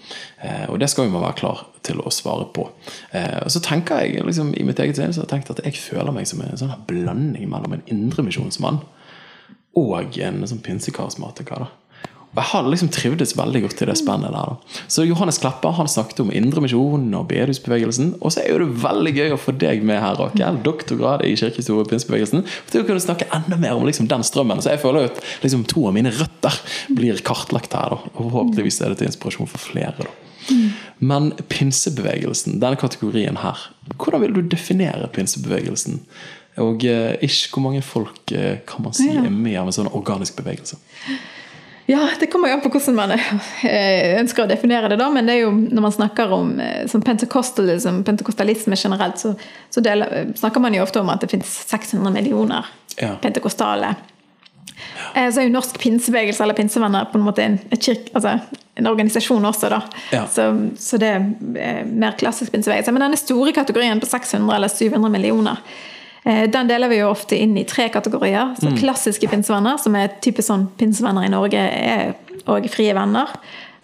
[0.42, 2.68] Eh, og det skal jo man være klar til å svare på.
[3.12, 5.64] Eh, og så tenker jeg liksom i mitt eget sinn så har jeg tenkt at
[5.66, 8.82] jeg føler meg som en sånn blanding mellom en indremisjonsmann
[9.74, 11.64] og en sånn pinsekarismatiker.
[11.66, 11.83] da.
[12.34, 14.48] Jeg har liksom trivdes veldig godt i det spennet der.
[14.50, 14.80] da.
[14.90, 18.16] Så Johannes Klepper han snakket om indremisjonen og bedehusbevegelsen.
[18.20, 20.58] Og så er jo det veldig gøy å få deg med her, Rakel.
[20.66, 22.42] Doktorgrad i kirkehistorie og pinsebevegelsen.
[22.72, 24.62] Til å kunne snakke enda mer om liksom den strømmen.
[24.64, 26.58] Så jeg føler at liksom to av mine røtter
[26.98, 27.94] blir kartlagt her.
[27.94, 28.00] da.
[28.16, 29.94] Og forhåpentligvis er det til inspirasjon for flere.
[30.02, 30.10] da.
[30.98, 33.58] Men pinsebevegelsen, denne kategorien her,
[33.96, 36.00] hvordan vil du definere pinsebevegelsen?
[36.62, 39.24] Og eh, ish, hvor mange folk eh, kan man si Ja.
[39.24, 40.76] er med av en sånn organisk bevegelse?
[41.86, 45.10] Ja, det kommer jo an på hvordan man eh, ønsker å definere det, da.
[45.12, 49.34] Men det er jo når man snakker om eh, som pentecostalism, pentekostalisme generelt, så,
[49.70, 52.64] så deler, snakker man jo ofte om at det finnes 600 millioner
[52.96, 53.16] Ja.
[53.22, 53.94] pentekostale.
[55.14, 55.30] Ja.
[55.30, 58.36] Så er jo Norsk pinsebevegelse eller pinsevenner på en måte en, et kirk, altså
[58.74, 59.80] en organisasjon også, da.
[60.10, 60.24] Ja.
[60.30, 60.46] Så,
[60.78, 62.92] så det er mer klassisk pinsebevegelse.
[62.94, 65.92] Men denne store kategorien på 600 eller 700 millioner, eh,
[66.24, 68.54] den deler vi jo ofte inn i tre kategorier.
[68.56, 72.14] Så Klassiske pinsevenner, som er typisk sånn pinsevenner i Norge, er
[72.50, 73.32] og frie venner.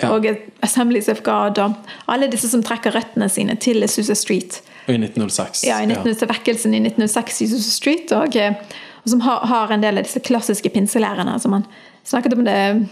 [0.00, 0.14] Ja.
[0.14, 0.26] Og
[0.64, 1.74] Assemblies of God og
[2.08, 4.62] alle disse som trekker røttene sine til Susa Street.
[4.86, 5.66] Og i 1906.
[5.68, 8.14] Ja, i 19, til vekkelsen i 1906 i Susa Street.
[8.16, 8.56] Og, eh,
[9.04, 11.38] og som har, har en del av disse klassiske pinselærerne.
[11.40, 11.68] som man
[12.04, 12.88] snakket om det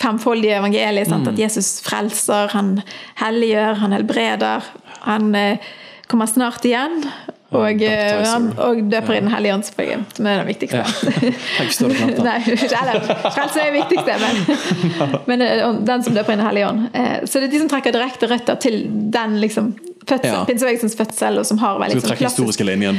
[0.00, 1.08] femfoldige evangeliet.
[1.08, 1.26] Sant?
[1.26, 1.34] Mm.
[1.34, 2.80] At Jesus frelser, han
[3.22, 4.66] helliggjør, han helbreder.
[5.06, 5.70] Han eh,
[6.10, 7.04] kommer snart igjen.
[7.50, 10.84] Og, eh, og døper i Den hellige ånd, som er den viktigste.
[11.26, 11.34] Jeg
[11.66, 12.20] forstår det knapt.
[12.22, 14.36] Nei, eller frelse er det viktigste, men,
[15.32, 16.84] men eh, den som døper i Den hellige ånd.
[16.94, 19.72] Eh, Så det er de som trekker direkte røtter til den liksom,
[20.06, 20.44] fødsel, Ja.
[20.46, 22.38] pinsebevegelsens fødsel, og som har vel, liksom, klassisk-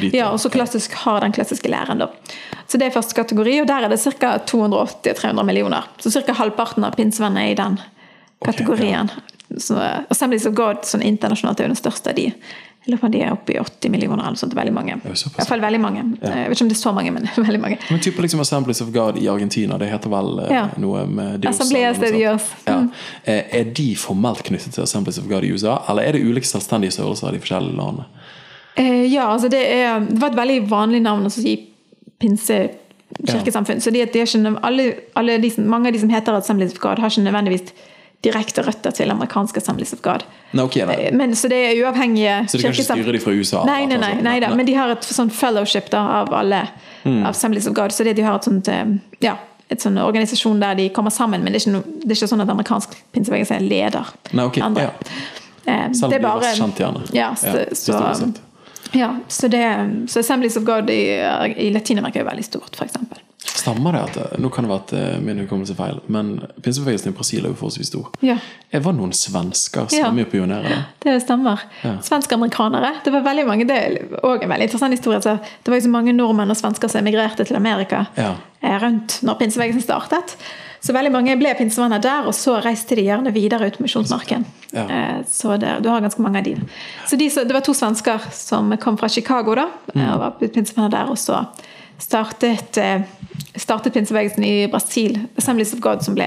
[0.02, 0.14] dit.
[0.20, 2.04] ja, og så klassisk har den klassiske læren.
[2.04, 2.10] da.
[2.68, 4.38] Så det er første kategori, og der er det ca.
[4.52, 5.88] 280-300 millioner.
[6.00, 6.34] Så ca.
[6.34, 7.80] halvparten av pinsevenner er i den
[8.46, 9.10] kategorien.
[9.60, 9.76] Så
[10.10, 12.30] Assemblies of God sånn internasjonalt er jo den største av de.
[12.82, 14.56] Jeg lurer på om de er oppe i 80 millioner eller sånt.
[14.58, 14.96] Veldig mange.
[15.06, 16.02] I hvert fall veldig mange.
[16.22, 17.78] Jeg vet ikke om det er så mange, men veldig mange.
[17.92, 20.64] Men type liksom Assemblies of God i Argentina, det heter vel eh, Ja.
[20.82, 21.60] noe med Dios?
[21.62, 22.48] Assembleas eller de Dios.
[22.66, 22.80] Ja.
[23.24, 26.50] Eh, Er de formelt knyttet til Assemblies of God i USA, eller er det ulike
[26.50, 28.08] selvstendige størrelser av de forskjellige landene?
[28.82, 31.54] Eh, ja, altså det, er, det var et veldig vanlig navn å si
[32.22, 32.58] pinse
[33.28, 33.82] kirkesamfunn.
[33.84, 34.90] Så de, de er ikke, alle,
[35.20, 37.74] alle de mange av de som heter Assemblies of God, har ikke nødvendigvis
[38.24, 40.24] direkte røtter til amerikanske Assemblies of God.
[40.54, 41.10] Nei, okay, nei.
[41.18, 43.64] Men, så det er uavhengige Så de kan ikke styre de fra USA?
[43.66, 44.24] Nei, nei, nei, altså.
[44.28, 46.68] nei, da, men de har et sånn fellowship da, av alle
[47.04, 47.24] Mm.
[47.26, 47.90] av Assemblies of God.
[47.92, 48.86] Så det, de har et sånt eh,
[49.26, 49.32] ja,
[49.74, 52.28] et sånn organisasjon der de kommer sammen, men det er ikke, no, det er ikke
[52.30, 54.12] sånn at amerikansk pinsebevegelse er leder.
[54.38, 54.84] Nei, okay, andre.
[54.84, 54.92] ja.
[55.66, 57.02] Eh, Selv om det er de er bare- kjent gjerne.
[57.18, 58.42] Ja, så, Ja, så, sett.
[58.94, 59.64] Ja, så, det,
[60.10, 61.02] så Assemblies of God i,
[61.58, 62.98] i Latin-Amerika er veldig stort, f.eks.
[63.42, 66.30] Stemmer det at Nå kan det være at eh, min hukommelse er feil, men
[66.64, 68.08] pinsebevegelsen i Brasil er jo forholdsvis stor.
[68.26, 68.36] Ja.
[68.72, 70.06] Det var noen svensker som Ja.
[70.10, 70.84] var med pionerer?
[71.04, 71.16] det.
[71.26, 71.62] Stemmer.
[71.84, 71.96] Ja.
[72.06, 72.94] Svensk-amerikanere.
[73.06, 75.22] Det var veldig mange, det er også en veldig interessant historie.
[75.26, 78.36] Så det var jo så mange nordmenn og svensker som emigrerte til Amerika Ja.
[78.62, 80.38] eh, rundt når pinsebevegelsen startet.
[80.82, 84.46] Så veldig mange ble pinsevenner der, og så reiste de gjerne videre ut Misjonsmarken.
[84.74, 84.86] Ja.
[84.90, 86.56] Eh, Så det, du har ganske mange av de.
[87.08, 90.08] Så de, det var to svensker som kom fra Chicago da, Mm.
[90.14, 91.46] og var pinsevenner der, og så
[92.02, 93.02] startet, eh,
[93.58, 96.26] startet pinsebevegelsen i Brasil, Assemblies of God, som ble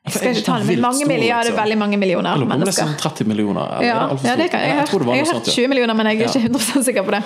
[0.00, 2.40] jeg skal ikke ta det, men mange mange Ja, milliarder, er veldig mange millioner Jeg
[2.40, 2.86] lurer på om det er mennesker.
[2.88, 3.66] sånn 30 millioner.
[3.76, 5.94] eller Ja, det ja, det kan, jeg, har tror hørt, jeg har hørt 20 millioner,
[5.94, 7.22] men jeg er ikke 100 sikker på det.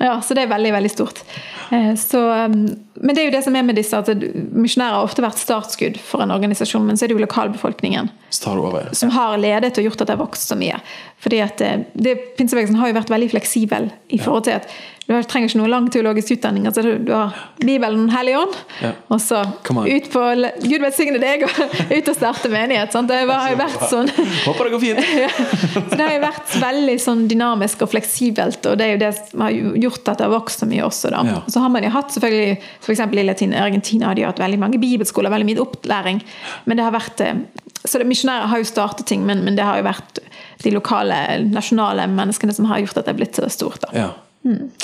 [0.00, 1.22] Ja, Så det er veldig veldig stort.
[1.70, 2.66] Eh, Så, um,
[3.00, 4.08] men det er jo det som er med disse, at
[4.52, 8.10] misjonærer har ofte vært startskudd for en organisasjon, men så er det jo lokalbefolkningen
[8.48, 8.84] over.
[8.86, 8.92] ja.
[8.94, 10.78] som har ledet og gjort at det har vokst så mye.
[11.24, 14.68] Fordi at eh, det, Pinsebevegelsen har jo vært veldig fleksibel i forhold til at
[15.08, 16.66] du trenger ikke noe lang teologisk utdanning.
[16.68, 17.32] altså Du, du har
[17.64, 18.90] Bibelen, Hellig ånd, Ja.
[19.08, 20.24] og så ut på
[20.68, 21.62] Gud velsigne deg, og
[21.96, 22.92] ut og starte menighet.
[22.92, 23.08] Sant?
[23.08, 24.10] Det har jo vært sånn
[24.46, 25.00] Håper det går fint!
[25.88, 29.10] så det har jo vært veldig sånn dynamisk og fleksibelt, og det er jo det
[29.22, 29.56] som har
[29.86, 31.10] gjort at det har vokst så mye også.
[31.16, 31.24] da.
[31.32, 31.40] Ja.
[31.48, 32.58] Så har man jo hatt selvfølgelig,
[32.94, 36.22] eksempel i Latin Argentina har de hatt veldig mange bibelskoler, veldig mye opplæring.
[36.64, 37.42] Men det har vært, eh,
[37.84, 40.22] så det, Misjonærer har jo startet ting, men, men det har jo vært
[40.62, 41.20] de lokale,
[41.52, 44.08] nasjonale menneskene som har gjort at det er blitt så stort da, Ja.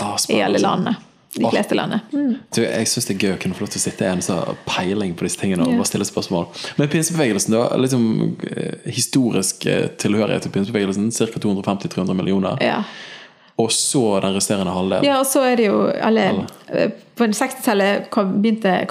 [0.03, 0.97] Ah, i alle landene.
[1.35, 2.01] De fleste landene.
[2.13, 2.35] Mm.
[2.55, 4.23] Du, jeg syns det er gøy å kunne få lov til å sitte i en
[4.23, 5.81] sånn peiling på disse tingene og yeah.
[5.81, 6.45] bare stille spørsmål.
[6.79, 7.65] Men pinsebevegelsen, da?
[7.81, 8.05] Liksom,
[8.53, 11.43] eh, historisk eh, tilhørighet til pinsebevegelsen, ca.
[11.43, 12.63] 250-300 millioner.
[12.63, 12.85] Ja.
[13.57, 15.07] Og så den resterende halvdelen.
[15.07, 16.25] Ja, og så er det jo alle
[16.75, 18.33] eh, På 60-tallet kom,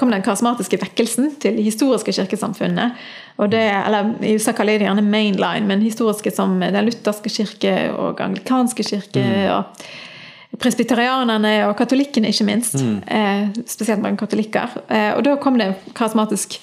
[0.00, 2.96] kom den karismatiske vekkelsen til historiske kirkesamfunnet.
[3.36, 7.28] Og det, eller I USA kaller de det gjerne mainline, men historiske som den lutherske
[7.28, 9.26] kirke og anglikanske kirke.
[9.52, 12.78] og Presbyterianerne og katolikkene, ikke minst.
[12.78, 14.78] Eh, spesielt mange katolikker.
[14.88, 16.60] Eh, og da kom det karismatisk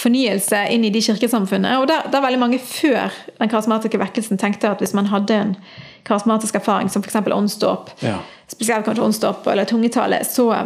[0.00, 1.78] fornyelse inn i de kirkesamfunnene.
[1.80, 3.10] Og der, der veldig mange før
[3.40, 5.56] den karismatiske vekkelsen tenkte at hvis man hadde en
[6.04, 7.14] karismatisk erfaring, som f.eks.
[7.32, 8.16] åndsdåp, Ja.
[8.48, 10.56] spesielt kanskje åndsdåp eller tungetale, så,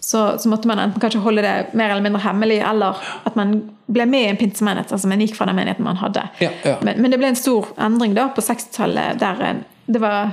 [0.00, 3.56] så, så måtte man enten kanskje holde det mer eller mindre hemmelig, eller at man
[3.86, 4.92] ble med i en pinsemenighet.
[4.92, 6.28] Altså man gikk fra den menigheten man hadde.
[6.40, 6.76] Ja, ja.
[6.82, 10.30] Men, men det ble en stor endring da på 60-tallet, der eh, det var,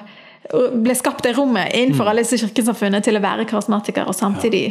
[0.74, 2.10] ble skapt det rommet innenfor Mm.
[2.12, 4.66] alle disse kirkesamfunnene til å være karismatiker og samtidig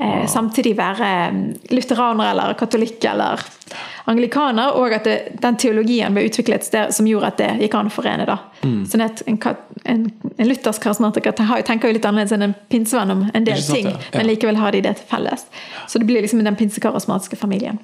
[0.00, 1.40] Eh, samtidig være mm,
[1.76, 3.38] lutheraner eller katolikk eller
[4.10, 7.74] anglikaner, og at det, den teologien ble utviklet der sted som gjorde at det gikk
[7.78, 8.26] an å forene.
[8.28, 8.38] da.
[8.62, 8.82] Mm.
[8.86, 9.38] Sånn at en,
[9.90, 10.02] en,
[10.38, 11.34] en luthersk karismatiker
[11.66, 13.98] tenker jo litt annerledes enn en pinsevenn om en del sant, ting, ja.
[14.12, 14.18] Ja.
[14.20, 15.46] men likevel har de det til felles.
[15.90, 17.80] Så det blir liksom den pinsekarismatiske familien.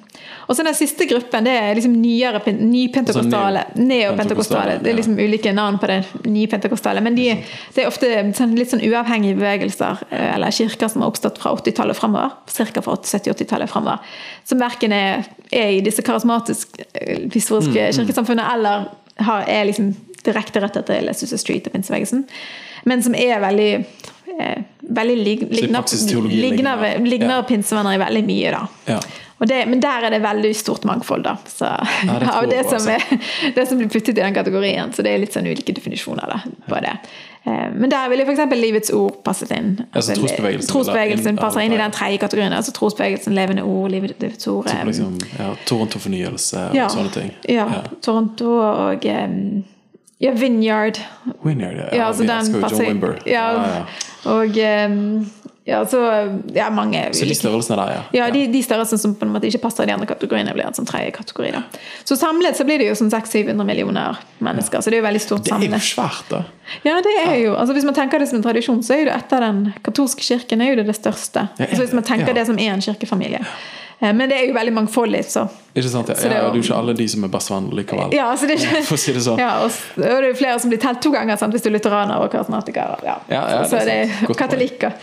[0.47, 4.95] Og så den siste gruppen, det er liksom nyere, nypentekostale, Altså neo- Det er ja.
[4.95, 7.27] liksom ulike navn på det nypentekostale, men de,
[7.75, 11.51] det er ofte sånn, litt sånn uavhengige bevegelser, eh, eller kirker som har oppstått fra
[11.55, 12.81] 80-tallet framover, ca.
[12.81, 13.99] fra 70-80-tallet framover,
[14.47, 18.89] som verken er, er i disse karismatiske eh, historiske Mm, kirkesamfunnene, eller
[19.25, 19.93] har, er liksom
[20.25, 22.25] direkte røtter til Susa Street og pinseveggelsen,
[22.85, 23.71] men som er veldig
[24.39, 26.99] eh, veldig lig, ligner, ligner, ligner.
[27.05, 27.41] ligner Ja.
[27.47, 28.67] pinsevenner i veldig mye, da.
[28.87, 28.99] Ja.
[29.39, 31.37] Og det, men der er det veldig stort mangfold, da.
[31.47, 31.69] Så,
[32.03, 33.03] det av det som, er,
[33.55, 34.91] det som blir puttet i den kategorien.
[34.93, 36.95] Så det er litt sånn ulike definisjoner da, på det.
[37.47, 38.43] Eh, Men der ville f.eks.
[38.59, 39.71] Livets ord passet inn.
[39.93, 42.55] Altså trosbevegelsen, trosbevegelsen inn, passer inn i den tredje kategorien.
[42.57, 44.67] Altså trosbevegelsen, levende ord, livets ord.
[44.67, 47.33] Eh, liksom, ja, Toronto-fornyelse og ja, sånne ting.
[47.47, 47.67] Ja,
[48.03, 49.39] Toronto og eh,
[50.19, 50.99] ja, Vineyard.
[51.47, 51.89] Vineyard, ja.
[51.95, 53.19] Ja, altså den passer John Wimber.
[53.23, 53.83] Ja, Ja, ja.
[54.27, 54.89] Og eh,
[55.69, 55.99] ja, så
[56.55, 58.01] ja, mange Så de ulike- størrelsene der, ja.
[58.19, 60.65] Ja, de, de størrelsene som på en måte ikke passer i de andre kategoriene, blir
[60.67, 61.51] en sånn tredje kategori.
[61.55, 61.61] Da.
[62.09, 65.21] Så samlet så blir det jo sånn 600-700 millioner mennesker, så det er jo veldig
[65.27, 65.69] stort samlet.
[65.69, 66.43] Det er jo svært, da.
[66.85, 69.09] Ja, det er jo, altså Hvis man tenker det som en tradisjon, så er jo
[69.09, 71.47] det etter den katolske kirken er jo det det største.
[71.59, 73.41] Ja, Altså Hvis man tenker det som en kirkefamilie.
[74.01, 76.07] Eh, Men det er jo veldig mangfoldig, så Ikke sant?
[76.07, 77.69] Ja, Så det er ja, jo- det er jo ikke alle de som er bassvann
[77.75, 78.13] likevel.
[78.15, 79.39] Ja, altså det er ikke For å si det sånn.
[79.39, 81.53] Ja, og og det er jo flere som blir telt to ganger, sant?
[81.53, 82.95] hvis du er lutheraner og karismatiker.
[83.03, 83.17] Ja.
[83.29, 84.37] Ja, ja, det er så det er det poeng.
[84.43, 84.93] katolikker.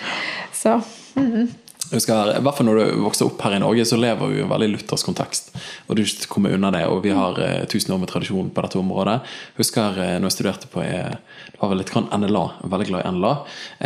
[0.52, 0.80] Så
[1.16, 1.48] Mm jeg
[1.92, 4.44] husker, I hvert fall når du vokser opp her i Norge, så lever vi i
[4.44, 5.53] en veldig luthersk kontekst.
[5.87, 8.64] Og du ikke kommer unna det, og vi har eh, tusen år med tradisjon på
[8.64, 9.18] dette området.
[9.61, 11.16] Husker eh, når jeg studerte på eh,
[11.57, 13.35] det var vel litt grann NLA, veldig glad i NLA.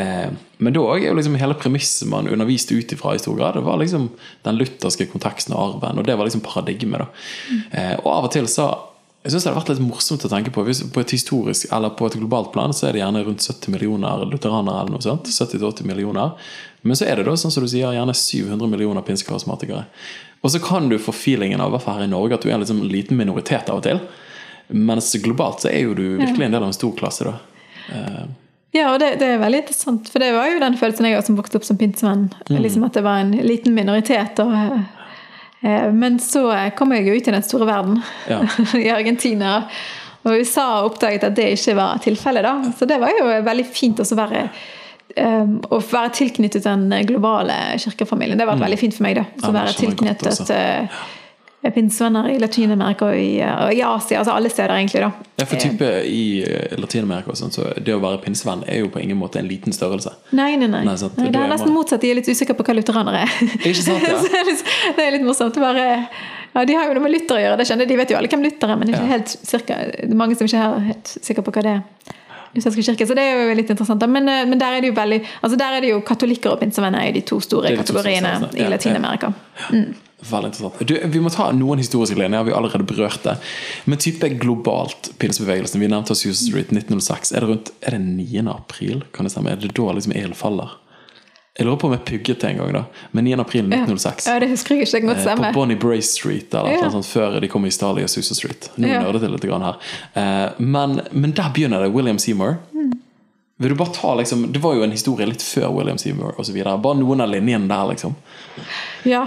[0.03, 0.29] Eh,
[0.61, 3.67] men da er jo liksom hele premisset man underviste ut ifra i stor grad, det
[3.69, 4.09] var liksom
[4.47, 7.05] den lutherske konteksten og arven, og det var liksom paradigmet.
[7.05, 7.59] da.
[7.71, 8.73] Eh, og av og til så
[9.21, 10.63] jeg synes det har vært litt morsomt å tenke på.
[10.65, 13.75] Hvis på et historisk, eller på et globalt plan så er det gjerne rundt 70
[13.75, 14.81] millioner lutheranere.
[14.81, 16.33] eller noe sånt, 70-80 millioner.
[16.81, 19.85] Men så er det da, sånn som du sier, gjerne 700 millioner pinsekarismatikere.
[20.41, 22.81] Og så kan du få feelingen av, her i Norge, at du er en liksom
[22.89, 24.01] liten minoritet av og til.
[24.73, 27.29] Mens globalt så er jo du virkelig en del av en stor klasse.
[27.29, 27.37] da.
[27.93, 28.23] Eh,
[28.73, 31.35] Ja, og det, det er veldig interessant, for det var jo den følelsen jeg også
[31.35, 32.29] vokste opp som pinsevenn.
[32.55, 34.39] Liksom at det var en liten minoritet.
[34.39, 34.53] Og,
[35.93, 36.47] men så
[36.77, 37.99] kom jeg jo ut i den store verden,
[38.31, 38.41] Ja.
[38.81, 39.59] i Argentina.
[40.25, 42.73] Og USA oppdaget at det ikke var tilfellet, da.
[42.77, 44.43] Så det var jo veldig fint å være
[45.17, 48.37] eh, å være tilknyttet den globale kirkefamilien.
[48.37, 49.17] Det har vært veldig fint for meg.
[49.17, 50.53] da, Å Ja, være tilknyttet godt
[51.69, 54.19] pinsevenner i Latin-Amerika og, i, eh, og i Asia.
[54.23, 55.03] Altså alle steder, egentlig.
[55.05, 55.11] da.
[55.37, 59.03] Ja, for type I eh, Latin-Amerika sånn, så det å være pinsevenn er jo på
[59.03, 60.15] ingen måte en liten størrelse.
[60.33, 60.81] Nei, nei, nei.
[60.89, 61.19] Nei, sant.
[61.21, 62.01] nei det er er nesten man- motsatt.
[62.01, 63.35] De er litt usikre på hva lutheranere er.
[63.69, 64.17] Ikke sant, ja?
[64.25, 64.65] Det er litt-
[64.97, 65.61] det er litt morsomt.
[65.61, 65.85] Bare,
[66.55, 67.87] ja, de har jo noe med lytter å gjøre, det skjønner.
[67.93, 69.11] De vet jo alle hvem lytter er, men ikke Ja.
[69.13, 72.17] helt cirka, det er mange som ikke er helt sikre på hva det er.
[72.51, 74.03] Kirke, Så det er jo litt interessant.
[74.11, 76.59] Men, eh, men der er det jo veldig, altså der er det jo katolikker og
[76.61, 79.85] pinsevenner i de to store kategoriene i Ja, ja.
[80.21, 80.81] Veldig interessant.
[80.87, 82.45] Du, vi må ta noen historiske linjer.
[82.45, 83.39] Vi har allerede berørt det.
[83.89, 85.81] Men type globalt pinsebevegelsen.
[85.81, 87.33] Vi nevnte Susan Street 1906.
[87.33, 88.45] Er det rundt er det 9.
[88.53, 89.05] april?
[89.17, 89.51] Kan det stemme?
[89.55, 90.77] Er det da liksom ilden faller?
[91.59, 92.85] Jeg lurer på om jeg pugget det en gang, da.
[93.13, 93.33] Men 9.
[93.43, 94.27] april 1906.
[94.31, 94.93] Ja, det husker jeg ikke.
[94.93, 95.53] Det kan godt Eh, På.
[95.61, 96.83] Bonnie Bray Street, eller Ja.
[96.87, 98.71] noe sånt, før de kom i Stalia Susa Street.
[98.77, 99.03] Nå Ja.
[99.03, 99.77] nører det litt grann her.
[100.15, 101.93] Eh, Men, men der begynner det.
[101.93, 102.59] William Seymour.
[102.75, 102.93] Mm.
[103.59, 106.55] Vil du bare ta liksom, Det var jo en historie litt før William Seymour osv.
[106.65, 108.15] Bare noen av linjene der, liksom.
[109.05, 109.27] Ja.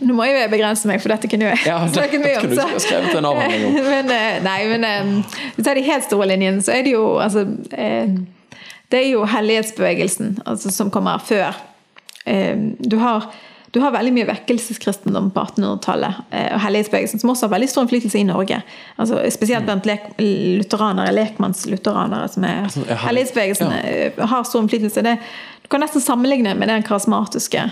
[0.00, 2.48] Nå må jeg begrense meg, for dette kunne jeg Ja, det- snakke mye om.
[2.50, 3.74] du så- skrevet en avhandling om.
[3.94, 6.92] men, eh, nei, men eh, hvis vi tar de helt store linjene, så er det
[6.92, 8.06] jo altså, eh,
[8.92, 11.54] Det er jo hellighetsbevegelsen altså, som kommer før.
[12.78, 13.24] Du har,
[13.74, 17.82] du har veldig mye vekkelseskristendom på 1800-tallet, eh, og hellighetsbevegelsen, som også har veldig stor
[17.86, 18.60] innflytelse i Norge.
[18.98, 24.26] Altså, spesielt blant lek, lutheranere, lekmannslutheranere, som er Altså, Hellighetsbevegelsen ja.
[24.32, 25.02] har stor innflytelse.
[25.06, 25.16] Det,
[25.62, 27.66] du kan nesten sammenligne med den karismatiske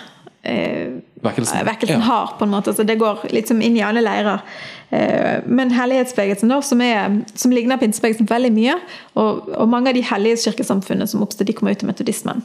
[0.45, 0.89] eh,
[1.25, 1.65] Vekkelsen.
[1.67, 2.05] vekkelsen Ja.
[2.05, 2.35] har.
[2.39, 4.41] på en måte, altså Det går liksom inn i alle leirer.
[4.91, 8.75] Eh, Men hellighetsbevegelsen, da, som, er, som ligner pinsebevegelsen veldig mye,
[9.15, 12.43] og, og mange av de hellighetskirkesamfunnene som oppstod, de kommer ut til metodismen.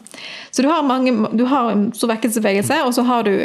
[0.51, 3.35] Så du har, mange, du har en stor vekkelsesbevegelse, og så har du,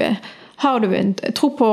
[0.56, 1.70] har du en tro på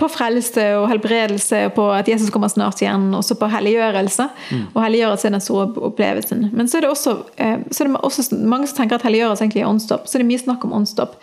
[0.00, 4.26] på frelse og helbredelse, og på at Jesus kommer snart igjen, også på helliggjørelse.
[4.72, 6.48] Og helliggjørelse er den store opplevelsen.
[6.56, 9.44] Men så er det også, eh, så er det også mange som tenker at helliggjørelse
[9.44, 10.06] egentlig er åndsdåp.
[10.06, 11.16] Så er det mye snakk om åndsdåp.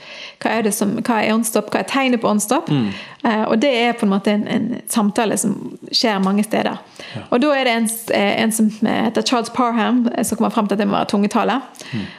[0.44, 1.72] Hva er det som, hva er åndsdåp?
[1.72, 2.70] Hva er tegnet på åndsdåp?
[3.24, 5.56] Eh, og det er på en måte en, en samtale som
[5.92, 6.78] skjer mange steder.
[7.32, 10.78] Og da er det en, eh, en som heter Charles Parham, som kommer frem til
[10.78, 11.62] at det må være tungetale.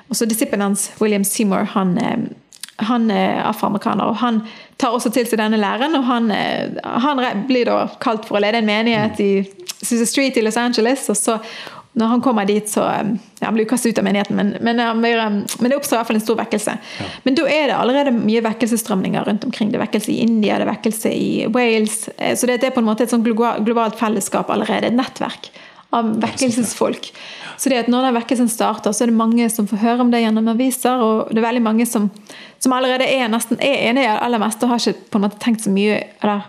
[0.09, 1.99] Og så disippelen hans, William Seymour, han
[2.79, 4.43] han er afroamerikaner, og han
[4.79, 5.97] tar også til seg denne læren.
[5.99, 9.33] og Han, eh, han blir da kalt for å lede en menighet i
[9.83, 11.09] Susa Street i Los Angeles.
[11.11, 11.39] og så
[11.99, 13.09] når han kommer dit, så eh,
[13.41, 15.99] ja, Han blir kastet ut av menigheten, men, men, blir, eh, men det oppstår i
[15.99, 16.77] hvert fall en stor vekkelse.
[17.25, 19.73] Men da er det allerede mye vekkelsesstrømninger rundt omkring.
[19.73, 22.05] Det er vekkelse i India, det er vekkelse i Wales.
[22.39, 24.93] Så det er på en måte et sånt globalt fellesskap allerede.
[24.93, 25.51] Et nettverk
[25.97, 27.11] av vekkelsesfolk.
[27.59, 30.13] Så det at når den vekkelsen starter, så er det mange som får høre om
[30.13, 32.07] det gjennom aviser, og det er veldig mange som,
[32.63, 35.27] som allerede er nesten er enig i det aller meste og har ikke på en
[35.27, 36.47] måte tenkt så mye eller,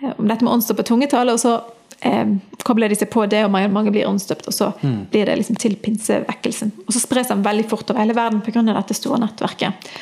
[0.00, 1.58] eh, om dette med åndsdåp og tungetale, og så
[2.00, 2.32] eh,
[2.64, 5.76] kobler de seg på det, og mange, blir åndsdøpt, og så blir det liksom til
[5.76, 6.72] pinsevekkelsen.
[6.86, 8.64] Og så spres den veldig fort over hele verden pga.
[8.72, 9.92] dette store nettverket.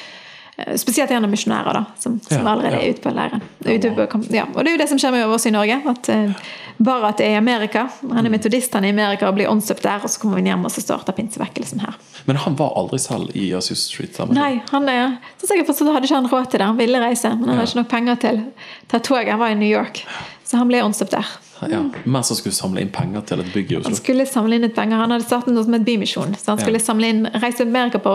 [0.56, 3.42] Eh, Spesielt gjennom misjonærer, da, som, som allerede er ute på leiren.
[3.64, 4.44] Ute på, ja.
[4.54, 5.80] Og det er jo det som skjer med oss i Norge.
[5.90, 6.30] at eh,
[6.78, 7.88] Barat er i Amerika.
[8.10, 10.48] Han er metodist, han er i Amerika og blir åndsdøpt der, og så kommer vi
[10.50, 11.94] hjem og så starter pinsevekkelsen her.
[12.26, 14.14] Men han var aldri selv i Asus Street?
[14.16, 14.34] sammen?
[14.38, 16.66] Nei, han er, så sikkert forstått hadde ikke han råd til det.
[16.72, 17.60] Han ville reise, men han Ja.
[17.60, 18.42] hadde ikke nok penger til
[18.90, 19.30] ta toget.
[19.34, 20.02] Han var i New York,
[20.44, 21.34] så han ble åndsdøpt der.
[21.70, 23.88] Ja, mens han skulle samle inn penger til et bygg i Oslo?
[23.90, 24.96] Han skulle samle inn et penger.
[24.96, 26.34] Han hadde startet noe som het Bymisjon.
[26.36, 26.84] Så han skulle Ja.
[26.84, 28.14] samle inn, reise til Amerika på,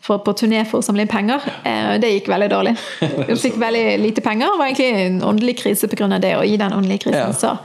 [0.00, 1.40] for, på turné for å samle inn penger.
[1.64, 2.76] Eh, det gikk veldig dårlig.
[3.28, 4.46] Han fikk veldig lite penger.
[4.52, 6.08] Det var egentlig en åndelig krise pga.
[6.20, 6.36] det.
[6.36, 7.32] Og i den åndelige krisen Ja.
[7.32, 7.58] så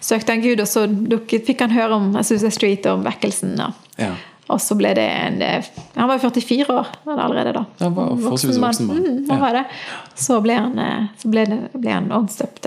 [0.00, 3.58] søkte han Gud, og så dukket, fikk han høre om Azusa Street og om vekkelsen.
[3.60, 4.12] Og, Ja.
[4.48, 5.62] og så ble det en eh,
[5.96, 6.86] Han var jo 44 år
[7.18, 7.64] allerede da.
[7.80, 8.74] Han var voksen mann.
[9.26, 9.66] Mm.
[10.14, 12.66] Så ble han, eh, så ble ble han åndsdøpt.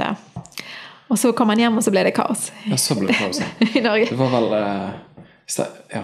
[1.09, 3.41] Og så kom han hjem, og så ble det kaos ja, så ble det kaos.
[3.77, 4.09] i Norge.
[4.11, 6.03] Det var vel eh, Ja.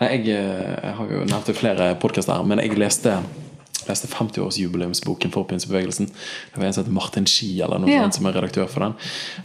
[0.00, 3.14] Nei, jeg, eh, jeg har jo nevnt det i flere podkaster her, men jeg leste
[3.88, 6.06] leste 50-årsjubileumsboken for pinsebevegelsen.
[6.52, 8.02] Det var en som het Martin Ski eller noe Ja.
[8.04, 8.94] sånt som er redaktør for den.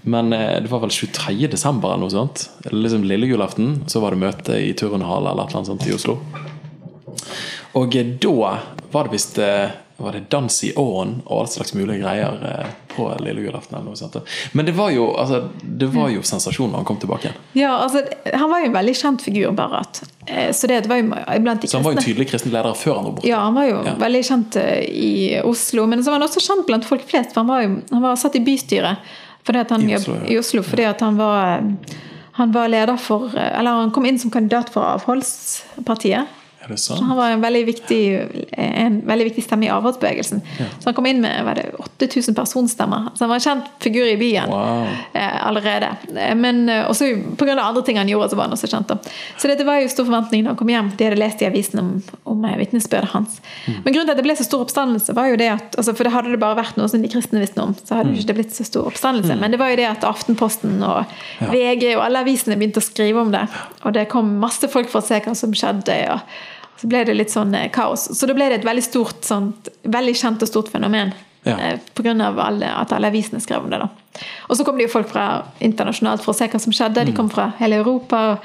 [0.04, 1.48] Men eh, det var vel 23.
[1.48, 2.50] desember eller noe sånt.
[2.68, 3.84] Liksom lille julaften.
[3.88, 6.20] Så var det møte i Turnhall eller et eller annet sånt i Oslo.
[7.80, 8.60] Og eh, da
[8.92, 12.66] var det visst eh, var det dans i åren og all slags mulige greier eh,
[12.96, 13.86] på lille julaften.
[14.52, 17.38] Men det var jo, altså, det var jo sensasjon da han kom tilbake igjen.
[17.54, 18.02] Ja, altså,
[18.34, 20.02] Han var jo en veldig kjent figur, Barrat.
[20.28, 21.08] Eh, Så det var jo
[21.40, 22.14] blant de Så han var jo kristne.
[22.14, 23.28] tydelig kristen leder før han var borte.
[23.28, 23.96] Ja, han var jo Ja.
[24.04, 27.32] veldig kjent eh, i Oslo, men så var han også kjent blant folk flest.
[27.34, 28.98] For han var jo han var satt i bystyret
[29.46, 30.28] fordi at han I Oslo, ja.
[30.34, 31.62] i Oslo fordi at han var
[32.36, 36.26] han var leder for Eller han kom inn som kandidat for Avholdspartiet.
[36.66, 37.04] Er det sånn?
[37.06, 38.00] han var en veldig viktig,
[38.58, 40.42] en veldig viktig stemme i avholdsbevegelsen.
[40.80, 41.60] Så han kom inn med
[42.02, 43.12] 8000 personstemmer.
[43.14, 44.88] Så han var en kjent figur i byen Wow.
[45.14, 45.92] eh, allerede.
[46.16, 47.54] Eh, Men eh, også pga.
[47.62, 48.88] andre ting han gjorde, så var han også kjent.
[48.88, 48.98] da.
[49.38, 50.90] Så dette var jo stor forventning da han kom hjem.
[50.98, 51.92] De hadde lest i avisen om,
[52.24, 53.38] om eh, vitnesbyrdet hans.
[53.68, 56.04] Men grunnen til at det ble så stor oppstandelse, var jo det at altså, For
[56.08, 58.18] det hadde det bare vært noe som de kristne visste om, så hadde mm.
[58.18, 59.38] ikke det blitt så stor oppstandelse.
[59.38, 61.06] Men det var jo det at Aftenposten og
[61.54, 63.46] VG og alle avisene begynte å skrive om det.
[63.86, 66.02] Og det kom masse folk for å se hva som skjedde.
[66.16, 66.20] og
[66.82, 68.10] så ble det litt sånn eh, kaos.
[68.18, 71.14] Så da ble det et veldig stort, sånt, veldig kjent og stort fenomen.
[71.46, 71.60] Ja.
[71.62, 71.80] Eh,
[72.26, 73.80] av at alle avisene skrev om det.
[73.84, 73.90] da.
[74.50, 77.06] Og så kom det jo folk fra internasjonalt for å se hva som skjedde.
[77.06, 78.40] De kom fra hele Europa.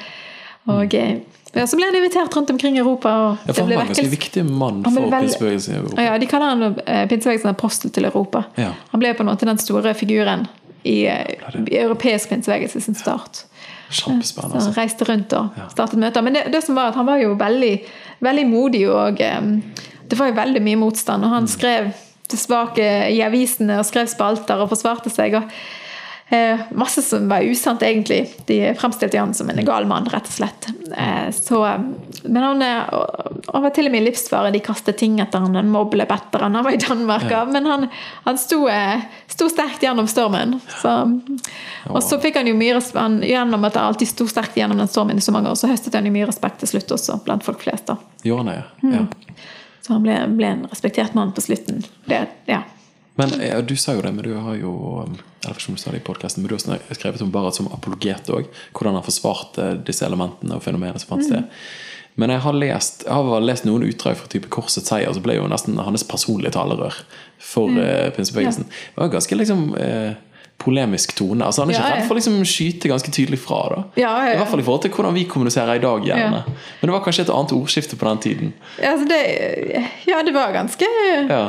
[0.69, 1.23] Og mm.
[1.57, 3.15] ja, så ble han invitert rundt omkring i Europa.
[3.25, 6.07] Og Ja, for han var en ganske viktig mann for vel- pinsebevegelsen i Europa.
[6.07, 8.45] Ja, de kaller han eh, pinsebevegelsen apostel til Europa.
[8.61, 8.75] Ja.
[8.93, 10.47] Han ble på en måte den store figuren
[10.83, 11.35] i, eh,
[11.67, 13.45] i europeisk pinsebevegelse sin start.
[13.91, 14.61] Kjempespennende.
[14.61, 14.75] Altså.
[14.77, 16.23] reiste rundt og startet møter.
[16.23, 17.73] Men det, det som var at han var jo veldig,
[18.23, 19.51] veldig modig, og um,
[20.11, 21.27] det var jo veldig mye motstand.
[21.27, 21.91] Og han skrev
[22.31, 25.35] tilbake i avisene og skrev spalter og forsvarte seg.
[25.41, 25.51] og
[26.31, 28.31] eh, Masse som var usant, egentlig.
[28.47, 30.69] De fremstilte han som en gal mann, rett og slett.
[30.97, 31.61] Eh, så,
[32.23, 32.83] men han, eh,
[33.47, 34.53] han var til og med i livsfare.
[34.55, 36.55] De kastet ting etter han, en mobb etter han.
[36.55, 37.27] Han var i Danmark.
[37.31, 37.45] ja.
[37.45, 37.89] Men han,
[38.25, 40.59] han sto, eh, sto sterkt gjennom stormen.
[40.81, 40.95] Så,
[41.91, 44.79] og så fikk han jo mye respekt han, gjennom at han alltid sto sterkt gjennom
[44.79, 45.59] den stormen i så mange år.
[45.59, 47.91] Så høstet han jo mye respekt til slutt også, blant folk flest.
[47.91, 47.97] da.
[48.23, 48.67] Jo, han ja.
[48.83, 49.09] Mm.
[49.81, 51.83] Så han ble, ble en respektert mann på slutten.
[52.05, 52.63] Det, ja.
[53.21, 54.73] Men ja, Du sa jo det, men du har jo
[55.41, 57.57] eller jeg ikke om du sa det i podcasten, men du har skrevet om Barrat
[57.57, 58.49] som apologet òg.
[58.77, 61.47] Hvordan han forsvarte disse elementene og fenomenene som fant sted.
[62.21, 65.39] Men jeg har lest jeg har lest noen utdrag fra type Korsets seier, så ble
[65.39, 66.99] jo nesten hans personlige talerør
[67.41, 68.13] for mm.
[68.19, 68.67] pinsebevegelsen.
[68.69, 70.19] Det var ganske liksom eh,
[70.61, 71.47] polemisk tone.
[71.47, 71.97] Altså Han er ikke Ja, ja.
[72.03, 73.63] redd for å liksom skyte ganske tydelig fra.
[73.73, 74.35] da Ja, ja, ja.
[74.35, 76.05] I hvert fall i forhold til hvordan vi kommuniserer i dag.
[76.05, 76.45] gjerne Ja.
[76.45, 78.53] Men det var kanskje et annet ordskifte på den tiden.
[78.77, 79.23] Altså det,
[80.11, 80.85] ja, det var ganske
[81.31, 81.45] Ja,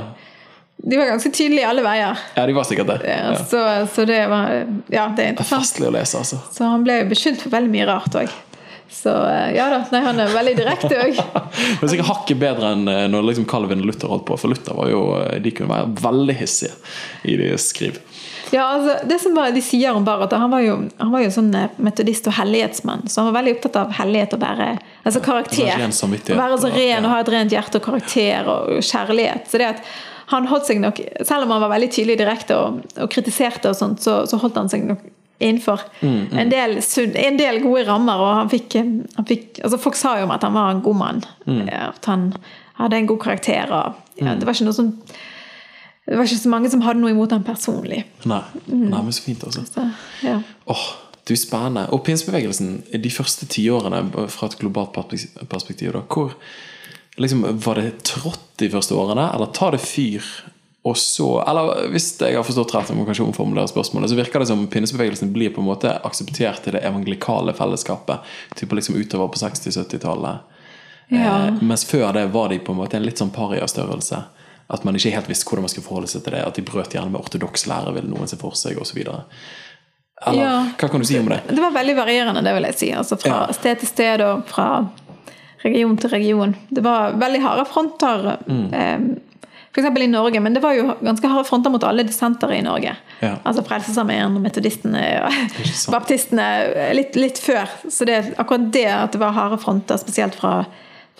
[0.83, 2.17] De var ganske tydelige alle veier.
[2.35, 2.99] ja de var sikkert det.
[3.05, 3.41] Ja, Ja.
[3.45, 3.59] Så,
[3.93, 5.81] så det var Ja, det er Det er interessant.
[5.87, 6.39] å lese, altså.
[6.51, 8.31] Så han ble beskyldt for veldig mye rart òg.
[8.91, 9.85] Så eh, ja da.
[9.93, 11.19] Nei, han er veldig direkte òg.
[11.81, 14.35] Er sikkert hakket bedre enn eh, når liksom Calvin og Luther holdt på.
[14.41, 16.73] For Luther var jo, eh, de kunne være veldig hissige
[17.23, 18.01] i de skriv.
[18.51, 21.29] Ja, altså, det som bare de sier om Barrat, han var jo, han var jo
[21.31, 23.05] sånn metodist og hellighetsmann.
[23.07, 24.71] Så han var veldig opptatt av hellighet og være
[25.07, 25.71] altså karakter.
[25.79, 29.47] Å være så ren og ha et rent hjerte og karakter og kjærlighet.
[29.47, 29.85] Så det at
[30.31, 33.75] han holdt seg nok, Selv om han var veldig tydelig direkte og, og kritiserte, og
[33.77, 35.03] sånt, så, så holdt han seg nok
[35.41, 36.75] innenfor Mm, En, del,
[37.25, 38.19] en del gode rammer.
[38.21, 40.81] og han fikk, eh, han fikk, altså Folk sa jo om at han var en
[40.85, 41.21] god mann.
[41.47, 41.61] Mm.
[41.67, 42.27] eh, At han
[42.77, 43.71] hadde en god karakter.
[43.73, 44.91] og ja, Det var ikke noe som
[46.11, 48.01] det var ikke så mange som hadde noe imot han personlig.
[48.27, 49.61] Nei, Nei men så fint, også.
[49.69, 49.83] Så,
[50.25, 50.39] ja.
[50.65, 50.81] oh,
[51.29, 51.85] du, spennende.
[51.93, 52.71] Og pinsebevegelsen,
[53.03, 54.01] de første tiårene
[54.33, 56.33] fra et globalt perspektiv, da, hvor
[57.17, 60.23] liksom, Var det trått de første årene, eller tar det fyr?
[60.83, 64.47] Og så, eller Hvis jeg har forstått rett, om kanskje omformulere spørsmålet, så virker det
[64.49, 68.19] som pinsebevegelsen blir på en måte akseptert i det evangelikale fellesskapet.
[68.55, 70.39] typ liksom utover på 60-70-tallet.
[71.09, 71.47] Ja.
[71.47, 74.23] Eh, mens før det var de på en måte en litt sånn pariastørrelse.
[74.71, 76.45] At man ikke helt visste hvordan man skulle forholde seg til det.
[76.47, 79.01] At de brøt gjerne med ortodoks lære, ville noen se for seg, osv.
[80.25, 80.65] Eller Ja.
[80.77, 81.41] hva kan du si om det?
[81.47, 82.91] Det var veldig varierende, det vil jeg si.
[82.93, 83.51] Altså fra Ja.
[83.53, 84.89] sted til sted og fra
[85.63, 86.55] region til region.
[86.69, 88.31] Det var veldig harde fronter.
[88.47, 88.73] Mm.
[88.73, 92.57] Eh, for eksempel i Norge, men det var jo ganske harde fronter mot alle dissentere
[92.57, 92.91] i Norge.
[93.21, 93.37] Ja.
[93.47, 95.37] Altså Frelsesarmeen, metodistene og
[95.95, 96.47] baptistene
[96.97, 97.71] litt, litt før.
[97.87, 100.65] Så det, akkurat det at det var harde fronter, spesielt fra,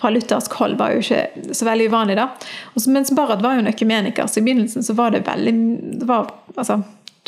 [0.00, 2.18] fra luthersk hold, var jo ikke så veldig uvanlig.
[2.20, 2.28] da.
[2.74, 5.56] Også, mens Barrat var jo en økumeniker, så i begynnelsen så var det veldig
[6.02, 6.82] det var, altså,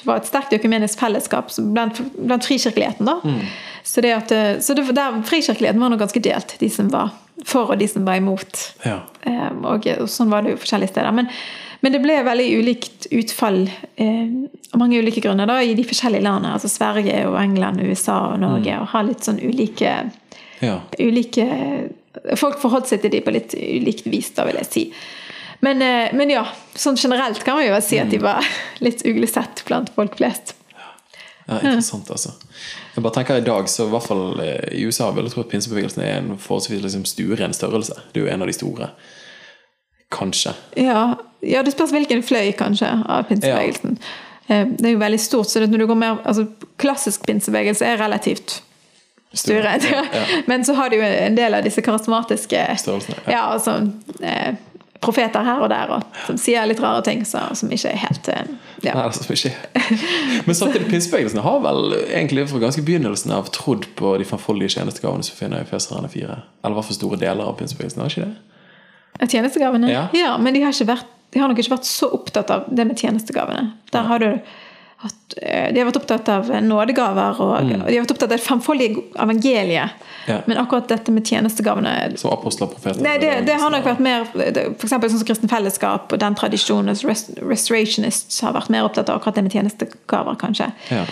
[0.06, 3.08] var et sterkt økumenisk fellesskap blant, blant frikirkeligheten.
[3.08, 3.18] da.
[3.84, 7.12] Så, det at, eh, så det, der, frikirkeligheten var nå ganske delt, de som var
[7.44, 8.60] for og de som var imot.
[8.86, 9.02] Ja.
[9.26, 11.12] Eh, Og, og sånn var det jo forskjellige steder.
[11.12, 11.28] Men,
[11.84, 14.30] men det ble veldig ulikt utfall eh,
[14.72, 16.54] av mange ulike grunner da, i de forskjellige landene.
[16.56, 18.78] Altså Sverige og England, USA og Norge.
[18.80, 19.98] Og har litt sånn ulike,
[20.64, 20.78] ja.
[20.98, 21.50] ulike
[22.38, 24.82] Folk forholdt seg til de på litt ulikt vis, da vil jeg si.
[25.64, 26.42] Men, eh, men ja,
[26.76, 28.26] sånn generelt kan man jo si at de Mm.
[28.26, 28.44] var
[28.84, 30.54] litt uglesett blant folk flest.
[31.46, 32.30] Ja, interessant, altså.
[32.94, 35.42] Jeg bare tenker I dag, så i hvert fall eh, i USA vil jeg tro
[35.44, 37.98] at pinsebevegelsen er en forholdsvis liksom, stueren størrelse.
[38.12, 38.88] Det er jo en av de store.
[40.14, 40.54] Kanskje.
[40.80, 43.98] Ja, ja, det spørs hvilken fløy, kanskje, av pinsebevegelsen.
[44.48, 44.64] Ja.
[44.64, 46.46] Det er jo veldig stort, så når du går mer, altså,
[46.80, 48.60] klassisk pinsebevegelse er relativt
[49.34, 49.82] stueren.
[49.90, 50.24] Ja, Ja.
[50.46, 53.32] Men så har du jo en del av disse karismatiske Størrelsene, ja.
[53.32, 53.78] ja, altså,
[54.22, 54.54] eh,
[55.04, 58.30] profeter her og der, og, som sier litt rare ting så, som ikke er helt
[58.32, 58.48] eh,
[58.84, 58.94] ja.
[58.96, 59.52] Nei, altså, ikke.
[60.46, 65.26] Men samtidig, pinsebevegelsen har vel egentlig fra ganske begynnelsen av trodd på de fanfoldige tjenestegavene
[65.26, 66.40] som finner i Feserne 4.
[66.64, 68.02] Eller hva for store deler av pinsebevegelsen.
[68.02, 69.30] Har ikke det?
[69.30, 69.92] Tjenestegavene?
[69.92, 70.34] Ja.
[70.42, 73.70] men de har, vært, de har nok ikke vært så opptatt av det med tjenestegavene.
[73.94, 74.30] Der har du
[75.04, 78.34] hatt, eh, de har vært opptatt av nådegaver, og, og de har vært opptatt av
[78.34, 79.94] det femfoldige evangeliet.
[80.00, 80.10] Mm.
[80.26, 80.38] Ja.
[80.48, 83.02] Men akkurat dette med tjenestegavene Som apostler og profeter?
[83.04, 84.94] Nei, det, det har nok vært mer F.eks.
[84.94, 89.36] Sånn som Kristen Fellesskap og den tradisjonen rest, Restorationists har vært mer opptatt av akkurat
[89.36, 90.70] det med tjenestegaver, kanskje.
[90.88, 91.04] Ja.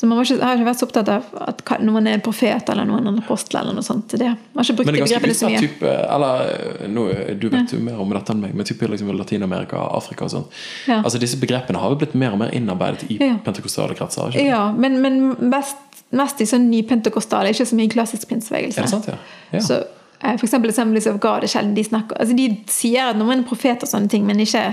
[0.00, 2.86] Så man ikke, har ikke vært så opptatt av at noen er en profet eller
[2.88, 4.14] noen er en apostel eller noe sånt.
[4.16, 4.30] Det.
[4.30, 5.60] Man har ikke brukt Men det begrepene så mye.
[5.60, 7.04] type Eller nå,
[7.42, 10.46] du vet jo mer om dette enn meg, men type liksom Latin-Amerika, Afrika og sånn.
[10.88, 11.02] Ja.
[11.02, 13.34] Altså Disse begrepene har jo blitt mer og mer innarbeidet i Ja.
[13.44, 14.32] pentekostale kretser?
[14.32, 14.46] Ikke?
[14.48, 15.20] Ja, men, men
[15.52, 15.76] mest,
[16.16, 19.02] mest i sånn nypentekostale, ikke så mye klassisk pinsebevegelse.
[19.12, 19.18] Ja?
[19.52, 19.60] ja.
[19.60, 23.20] Så eh, for eksempel Assemblies of God er sjelden de snakker altså De sier at
[23.20, 24.70] noen er en profet og sånne ting, men ikke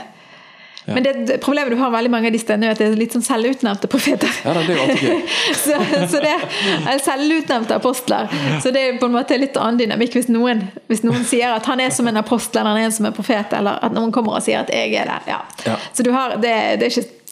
[0.88, 3.16] Men det, problemet du har veldig mange av de stedene, er at det er litt
[3.16, 4.32] sånn selvutnevnte profeter.
[4.46, 5.22] ja det er jo alltid gøy.
[5.66, 5.80] så,
[6.14, 8.32] så det er selvutnevnte apostler.
[8.64, 11.68] Så det er på en måte litt annen dynamikk hvis noen, hvis noen sier at
[11.68, 14.40] han er som en apostel eller han er som en profet, eller at noen kommer
[14.40, 15.20] og sier at jeg er det.
[15.28, 15.42] Ja.
[15.68, 15.76] Ja.
[15.92, 17.27] Så du har, det, det er ikke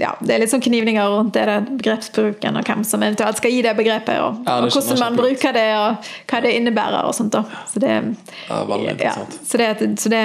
[0.00, 3.52] ja, det er litt sånn knivninger rundt det der begrepsbruken og hvem som eventuelt skal
[3.54, 7.08] gi det begrepet, og, Ja, det og hvordan man bruker det, og hva det innebærer
[7.08, 7.32] og sånt.
[7.36, 7.44] da.
[7.72, 7.94] Så det,
[8.48, 8.62] Ja,
[8.98, 9.14] ja,
[9.46, 10.22] så det, så det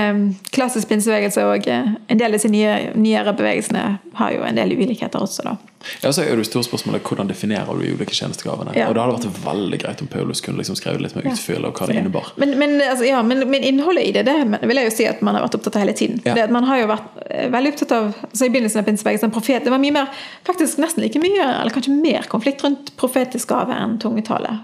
[0.52, 4.72] klassisk pinsebevegelse og eh, en del av disse nye, nyere bevegelsene har jo en del
[4.74, 5.58] ulikheter også, da.
[6.02, 8.74] Ja, så er det store spørsmålet hvordan definerer du de ulike tjenestegavene.
[8.76, 8.88] Ja.
[8.90, 11.32] Og det hadde vært veldig greit om Paulus kunne liksom skrevet litt mer Ja.
[11.38, 12.32] utfyll og hva det innebar.
[12.42, 15.22] Men, men, altså, ja, men, men innholdet i det, det vil jeg jo si at
[15.22, 16.20] man har vært opptatt av hele tiden.
[16.26, 16.34] Ja.
[16.34, 19.17] Det at man har jo vært eh, veldig opptatt av altså I begynnelsen av pinsebevegelsen,
[19.34, 20.08] profet, det var mye mer,
[20.48, 24.58] faktisk nesten like mye, eller kanskje mer konflikt rundt profetisk gave enn tungetale.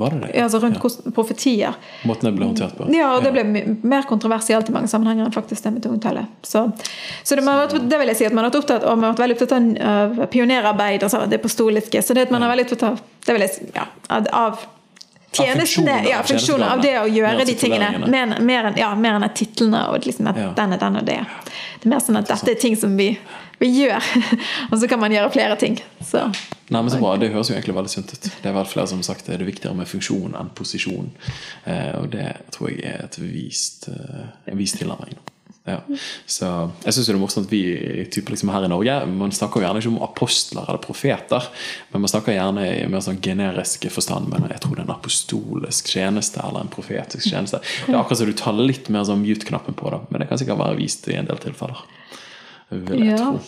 [0.00, 0.42] Var det det?
[0.42, 1.12] Altså rundt Ja.
[1.14, 1.74] profetier.
[2.04, 2.88] Måten det ble håndtert på.
[2.94, 3.44] Ja, og det ble
[3.82, 6.26] mer kontroversielt i mange sammenhenger enn faktisk det med tungetale.
[6.42, 6.66] Så,
[7.22, 9.16] så det, man det vil jeg si at man har vært opptatt, og man har
[9.16, 9.56] vært veldig opptatt
[9.92, 12.02] av, pionerarbeid, altså det apostoliske.
[12.02, 14.62] Så det at man er veldig opptatt av det vil jeg si, ja, av
[15.32, 18.06] tjenestene, ja, funksjoner av det å gjøre de tingene.
[18.10, 20.52] Mer, mer, ja, mer enn titlene og liksom at Ja.
[20.56, 21.20] den er den og det.
[21.80, 23.12] Det er mer sånn at dette er ting som vi,
[23.60, 24.02] vi gjør,
[24.70, 25.78] og så kan man gjøre flere ting.
[26.02, 26.26] Så.
[26.70, 28.22] Nei, men så bra, Det høres jo egentlig veldig sunt ut.
[28.42, 31.10] Det er vel flere som har sagt det er viktigere med funksjon enn posisjon.
[31.64, 35.16] Eh, og det tror jeg er et vist, eh, en vis tilnærming.
[35.70, 35.98] Ja.
[36.26, 36.48] Så
[36.84, 39.66] jeg syns det er morsomt at vi typ liksom her i Norge Man snakker jo
[39.66, 41.46] gjerne ikke om apostler eller profeter,
[41.92, 44.28] men man snakker gjerne i mer sånn generisk forstand.
[44.32, 47.60] Men jeg tror det er en apostolisk tjeneste eller en profetisk tjeneste.
[47.86, 50.38] Det er akkurat som du tar litt mer sånn mute-knappen på det, men det kan
[50.42, 51.82] sikkert være vist i en del tilfeller.
[52.70, 53.16] Vil jeg Ja.
[53.24, 53.40] tro.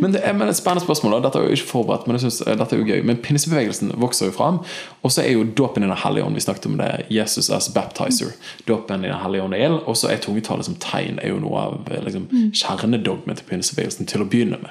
[0.00, 1.18] Men det er men et spennende spørsmål.
[1.24, 3.02] Dette er jo ikke forberedt, men jeg synes, eh, dette er jo gøy.
[3.04, 4.60] Men pinsebevegelsen vokser jo fram.
[5.02, 6.34] Og så er jo dåpen i Den hellige ånd.
[6.34, 7.06] Vi snakket om det.
[7.10, 8.32] Jesus as baptizer.
[8.66, 9.80] Dåpen i Den hellige ånd er ild.
[9.86, 14.06] Og så er tungetale som tegn er jo noe av eh, liksom, kjernedogmet til pinsebevegelsen
[14.06, 14.70] til å begynne med.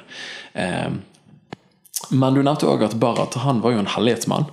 [0.54, 0.92] Eh,
[2.12, 4.50] men du nevnte òg at Barat han var jo en hellighetsmann.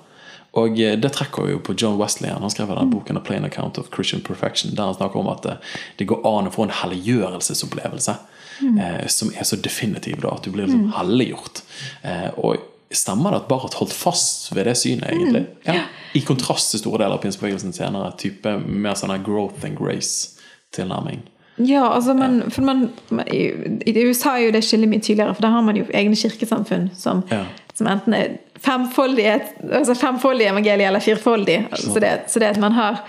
[0.53, 2.30] Og eh, det trekker jo på John Wesley.
[2.30, 5.48] Han skrev denne boken A Plain Account of Christian Perfection, der han snakker om at
[5.96, 8.18] det går an å få en helliggjørelsesopplevelse
[8.61, 11.62] eh, som er så definitiv da, at du blir liksom helliggjort.
[12.03, 12.57] Eh, og
[12.92, 15.46] stemmer det at Barth holdt fast ved det synet, egentlig?
[15.64, 15.84] Ja.
[16.14, 18.12] I kontrast til store deler av pinsebevegelsen senere.
[18.20, 21.22] Type mer sånn growth and grace-tilnærming.
[21.57, 22.86] Ja, altså man, for man,
[23.28, 23.42] i,
[23.86, 26.88] I USA er jo det skillet mye tydeligere, for der har man jo egne kirkesamfunn
[26.96, 27.44] som, Ja.
[27.76, 31.66] som enten er femfoldige, altså femfoldige evangelier eller firfoldige.
[31.76, 33.03] Så det, så det at man har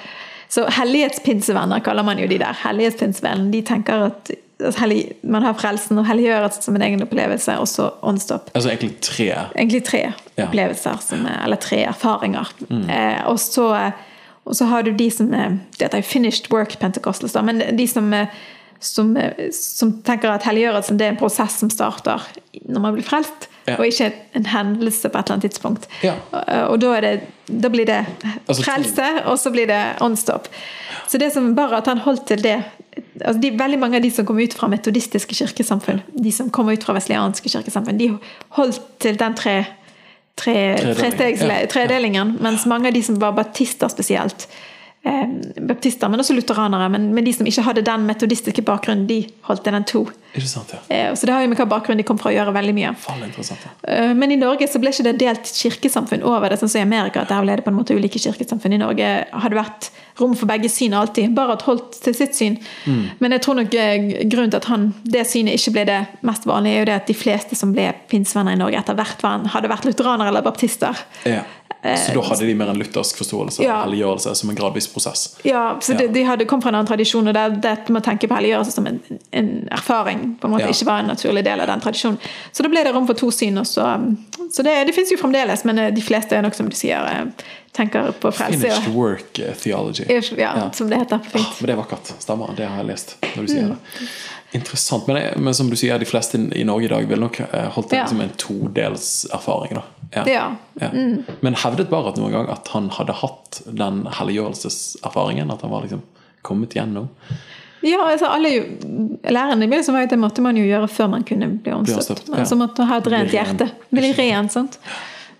[0.53, 2.53] så Hellighetspinsevenner kaller man jo de der.
[2.65, 4.31] Hellighetspinsevenner, de tenker at
[5.23, 8.49] man har frelsen og helliggjørelsen som en egen opplevelse, og så åndsstopp.
[8.55, 9.29] Altså egentlig tre.
[9.57, 10.03] Egentlig tre
[10.35, 10.47] Ja.
[10.47, 12.47] opplevelser, som er, eller tre erfaringer.
[12.71, 13.67] Eh, og, så,
[14.45, 18.07] og så har du de som er Dette er finished work pentecostals, men de som,
[18.79, 19.17] som,
[19.51, 22.21] som tenker at helliggjørelsen det er en prosess som starter
[22.65, 23.77] når man blir frelst, Ja.
[23.79, 25.85] og ikke en hendelse på et eller annet tidspunkt.
[26.03, 26.13] Ja.
[26.35, 27.11] Og, og da, det,
[27.47, 28.01] da blir det
[28.47, 30.49] Altså frelse, og så blir det åndsstopp.
[31.07, 32.57] Så det som bare at han holdt til det
[33.21, 36.69] altså de, Veldig mange av de som kom ut fra metodistiske kirkesamfunn, de som kom
[36.71, 38.11] ut fra veslianske kirkesamfunn, de
[38.57, 39.55] holdt til den tre,
[40.39, 41.39] tre, tredelingen.
[41.39, 41.71] Tre Ja, ja.
[41.71, 44.47] tredelingen, mens mange av de som var baptister spesielt,
[45.03, 45.27] eh,
[45.67, 46.89] baptister, men også lutheranere.
[46.93, 50.05] Men, men de som ikke hadde den metodistiske bakgrunnen, de holdt den to.
[50.41, 50.79] Sant, ja.
[50.89, 52.93] Eh, så det har jo med hva bakgrunn de kom fra å gjøre veldig mye.
[52.97, 53.57] Ja.
[53.83, 56.87] Eh, Men i Norge så ble ikke det delt kirkesamfunn over det, sånn som i
[56.87, 57.21] Amerika.
[57.21, 58.73] at Der ble det på en måte ulike kirkesamfunn.
[58.73, 61.35] I Norge har det vært rom for begge syn alltid.
[61.37, 62.57] Bare at holdt til sitt syn.
[63.19, 66.47] Men jeg tror nok eh, grunnen til at han, det synet ikke ble det mest
[66.49, 69.21] vanlige, er jo det at de fleste som ble pinsevenner i Norge etter hvert,
[69.53, 70.97] hadde vært lutheranere eller baptister.
[71.29, 71.43] Ja.
[71.83, 73.81] Så da hadde de mer en luthersk forståelse av Ja.
[73.83, 75.35] helliggjørelse som en gradvis prosess.
[75.43, 75.97] Ja, så Ja.
[75.97, 78.35] De, de hadde kom fra en annen tradisjon, og det, det med å tenke på
[78.35, 80.67] helliggjørelse som en, en erfaring på en måte Ja.
[80.71, 82.17] ikke var en naturlig del av den tradisjonen.
[82.53, 83.57] Så da ble det rom for to syn.
[83.57, 83.73] Også.
[83.73, 86.75] så så det, det fins jo fremdeles, men eh, de fleste er nok som du
[86.75, 87.25] sier, eh,
[87.73, 88.59] tenker på frelse.
[88.61, 90.05] Finished work eh, theology.
[90.07, 90.71] Ja, Ja.
[90.71, 91.35] som det heter Fint.
[91.45, 92.13] Ah, men det er vakkert.
[92.19, 92.55] Stemmer.
[92.55, 93.15] Det har jeg lest.
[93.35, 93.69] når du sier Mm.
[93.69, 94.07] det.
[94.53, 95.07] Interessant.
[95.07, 97.69] Men, jeg- men som du sier, de fleste i Norge i dag ville nok eh,
[97.75, 98.05] holdt det Ja.
[98.07, 99.73] som en todelserfaring.
[99.75, 99.83] da.
[100.15, 100.23] Ja.
[100.29, 100.55] Ja.
[100.81, 100.89] Ja.
[101.41, 105.51] Men hevdet Barrat noen gang at han hadde hatt den helliggjørelseserfaringen?
[105.51, 106.01] At han var liksom
[106.43, 107.09] kommet gjennom?
[107.83, 108.49] Ja, altså alle
[109.27, 112.25] Læreren i begynnelsen var at det måtte man jo gjøre før man kunne bli omstøpt.
[112.25, 112.35] Som.
[112.37, 113.67] Altså måtte ha et rent hjerte.
[113.91, 114.77] Bli ren, sant?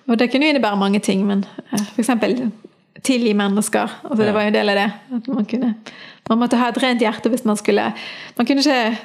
[0.10, 1.86] Og det kunne jo innebære mange ting, men f.eks.
[1.94, 2.52] for eksempel
[3.04, 3.90] tilgi mennesker.
[4.04, 4.24] Altså.
[4.26, 4.90] Det var jo en del av det.
[5.16, 5.76] At man, kunne,
[6.30, 7.90] man måtte ha et rent hjerte hvis man skulle
[8.38, 8.98] Man kunne ikke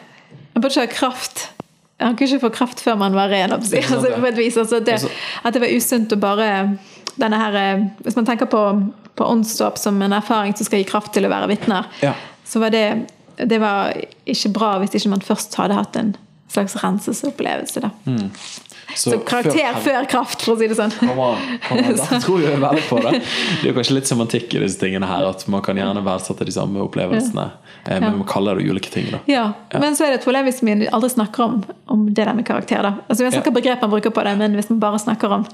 [0.55, 1.49] Man burde ikke ha kraft.
[2.01, 3.53] Han kunne ikke få kraft før man var ren.
[3.53, 3.77] Altså,
[4.37, 5.11] vis, altså det, Altså-
[5.45, 6.79] at det var usunt å bare
[7.19, 8.63] denne her, eh, Hvis man tenker på,
[9.17, 12.15] på åndsdåp som en erfaring som skal gi kraft til å være vitner, Ja.
[12.47, 13.07] så var det
[13.39, 13.93] det var
[14.27, 16.17] ikke bra hvis ikke man først hadde hatt en
[16.51, 17.81] slags renselsesopplevelse.
[17.81, 17.91] Da.
[18.97, 20.91] Så, karakter før- før kraft, for å si det sånn.
[20.99, 21.97] Kom an, kom an.
[21.99, 23.11] Da tror jeg veldig på det.
[23.63, 25.27] Det er kanskje litt semantikk i disse tingene her.
[25.29, 27.45] At man kan gjerne verdsette de samme opplevelsene,
[27.87, 27.99] ja.
[28.01, 29.11] men man kaller det ulike ting.
[29.13, 32.25] da Ja, Men så er det et problem hvis vi aldri snakker om, om det
[32.25, 32.83] der med karakter.
[32.83, 32.95] Da.
[33.09, 33.51] Altså, Vi har ja.
[33.61, 35.47] begrep man bruker på det, men hvis man bare snakker om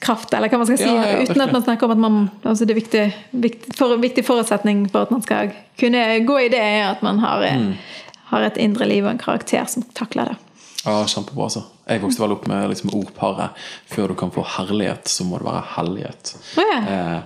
[0.00, 2.30] kraft, eller hva man skal si, Ja, ja, uten at man snakker om at man
[2.46, 3.04] altså det er viktig,
[3.34, 7.18] viktig, for, viktig forutsetning for at man skal kunne gå i det, er at man
[7.18, 7.74] har, Mm.
[8.30, 10.36] har et indre liv og en karakter som takler det.
[10.88, 11.44] Ja, Kjempebra.
[11.50, 13.50] altså Jeg vokste vel opp med liksom ordparet
[13.88, 16.34] 'før du kan få herlighet, så må det være hellighet'.
[16.58, 16.80] Oh, ja.
[17.16, 17.20] Eh,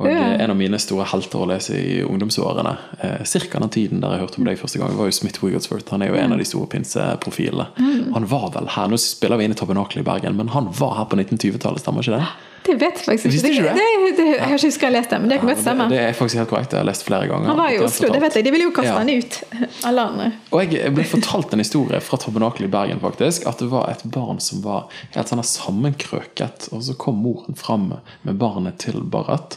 [0.00, 0.16] og Ja.
[0.40, 3.58] En av mine store helter å lese i ungdomsårene, eh, ca.
[3.58, 5.90] den tiden der jeg hørte om deg første gang, var jo Smith Wigglesworth.
[5.90, 7.66] Han er jo en av de store pinseprofilene.
[7.76, 8.12] Mm.
[8.14, 10.94] Han var vel her Nå spiller vi inn i Tabernakelet i Bergen, men han var
[10.96, 12.26] her på 1920-tallet, stemmer ikke det?
[12.66, 13.62] Det vet jeg faktisk Visste ikke.
[13.74, 13.84] det?
[14.04, 15.86] Det, det, jeg har ikke huska jeg har lest det, men det kan godt stemme.
[15.88, 16.72] det, det er faktisk helt korrekt.
[16.76, 17.48] Jeg har lest flere ganger.
[17.48, 18.44] Han var i Oslo, det vet jeg.
[18.44, 18.98] De ville jo kaste Ja.
[18.98, 19.38] han ut.
[19.88, 20.26] Alle andre.
[20.52, 23.46] Og jeg ble fortalt en historie fra Tabernakelet i Bergen, faktisk.
[23.48, 24.86] At det var et barn som var
[25.16, 29.56] helt sånn sammenkrøket, og så kom moren fram med barnet til Barrett.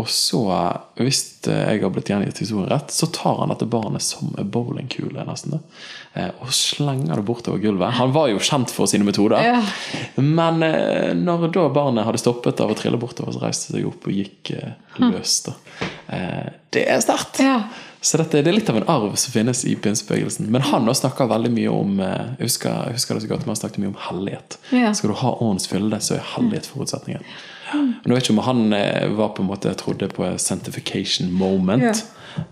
[0.00, 0.40] Og så,
[0.96, 5.20] hvis jeg har blitt gjengitt historien rett, så tar han dette barnet som en bowlingkule,
[5.28, 5.58] nesten.
[5.58, 5.82] eh,
[6.44, 7.94] Og slenger det bortover gulvet.
[7.96, 9.40] Han var jo kjent for sine metoder.
[9.46, 9.62] Ja.
[10.20, 13.88] Men eh, når da barnet hadde stoppet av å trille bortover, så reiste det seg
[13.88, 15.38] opp og gikk eh, løs.
[15.46, 15.54] da.
[16.12, 17.40] Eh, Det er sterkt!
[17.40, 17.62] Ja.
[18.02, 20.48] Så dette, det er litt av en arv som finnes i pinsebevegelsen.
[20.50, 23.44] Men han også snakker veldig mye om eh, Jeg husker, jeg husker det så godt,
[23.46, 24.56] men han snakket mye om hellighet.
[24.74, 24.90] Ja.
[24.98, 27.22] Skal du ha åndens fylde, så er hellighet forutsetningen.
[27.72, 31.88] Men jeg vet ikke om han eh, var på en måte trodde på sanctification moment.
[31.88, 31.94] Ja.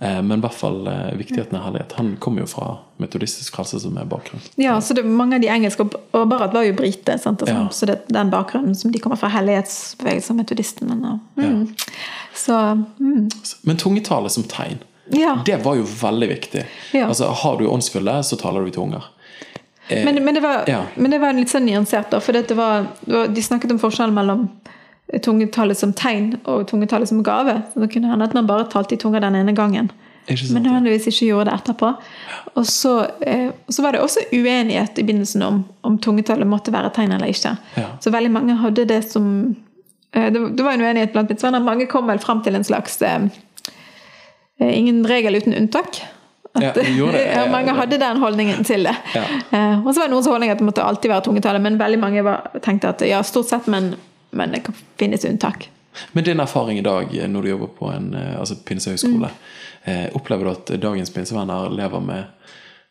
[0.01, 1.93] Eh, Men i hvert fall eh, viktigheten av hellighet.
[1.97, 4.41] Han kommer jo fra metodistisk frelse som er bakgrunn.
[4.61, 7.41] Ja, så det, mange av de engelske, og- Barrat var jo brite, sant?
[7.43, 7.69] Altså, Ja.
[7.69, 10.89] så det er den bakgrunnen som de kommer fra hellighetsbevegelsen og metodisten.
[10.89, 11.43] Men, ja.
[11.49, 11.77] mm.
[12.35, 12.53] Så
[13.01, 13.31] mm.
[13.63, 14.79] Men tungetale som tegn,
[15.13, 15.39] Ja.
[15.47, 16.65] det var jo veldig viktig.
[16.93, 17.07] Ja.
[17.09, 19.05] Altså, Har du åndsfylde, så taler du i tunger.
[19.89, 20.65] Eh, Men, men, det var,
[20.97, 22.21] men det var litt sånn nyansert, da.
[22.21, 24.49] For det var, det var, de snakket om forskjellen mellom
[25.19, 27.57] tungetallet som tegn og tungetallet som gave.
[27.73, 29.91] Så det kunne hende at man bare talte i tunga den ene gangen.
[30.29, 30.53] Sant?
[30.55, 31.91] Men nødvendigvis ikke gjorde det etterpå.
[32.55, 36.93] Og så, eh, så var det også uenighet i begynnelsen om om tungetallet måtte være
[36.95, 37.57] tegn eller ikke.
[37.77, 37.89] Ja.
[38.01, 39.57] Så veldig mange hadde det som
[40.13, 41.61] eh, Det, det var en uenighet blant mitt venner.
[41.61, 43.29] Mange kom vel fram til en slags eh,
[44.61, 46.03] eh, Ingen regel uten unntak.
[46.55, 47.25] At, Ja, det.
[47.35, 48.95] ja, mange hadde den holdningen til det.
[49.15, 49.25] Ja.
[49.51, 51.99] Eh, og så var det noens holdning at det måtte alltid være tungetallet, men veldig
[51.99, 53.95] mange var, tenkte at ja, stort sett, men,
[54.31, 55.71] men det kan finnes unntak.
[56.13, 59.31] Men din erfaring i dag eh, når du jobber på en eh, altså pinsehøyskole,
[59.85, 62.25] eh, opplever du at dagens pinsevenner lever med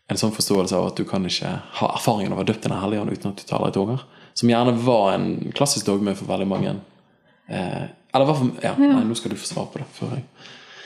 [0.10, 2.74] en sånn forståelse av at du kan ikke ha erfaringen av å ha døpt en
[2.74, 4.06] Den ånd uten at du taler i tunger?
[4.34, 6.76] Som gjerne var en klassisk dogme for veldig mange.
[7.48, 7.84] Eh,
[8.14, 9.86] eller hva for, ja, Nei, nå skal du få svar på det.
[9.94, 10.26] før jeg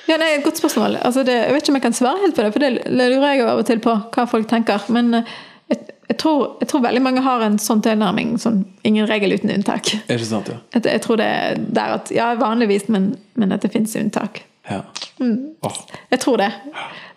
[0.09, 0.97] Ja, nei, et Godt spørsmål.
[0.99, 3.27] Altså, det, jeg vet ikke om jeg kan svare helt på det, for det lurer
[3.29, 4.83] jeg av og til på hva folk tenker.
[4.91, 5.35] Men eh,
[5.71, 8.35] jeg, jeg, tror, jeg tror veldig mange har en sånn tilnærming.
[8.41, 9.91] Sånn, ingen regel uten unntak.
[10.07, 10.59] Er det sant, ja?
[10.77, 14.43] Jeg, jeg tror det er der at Ja, vanligvis, men, men at det finnes unntak.
[14.69, 14.83] ja.
[15.21, 15.53] Mm.
[15.61, 15.75] Oh.
[16.11, 16.49] Jeg tror det.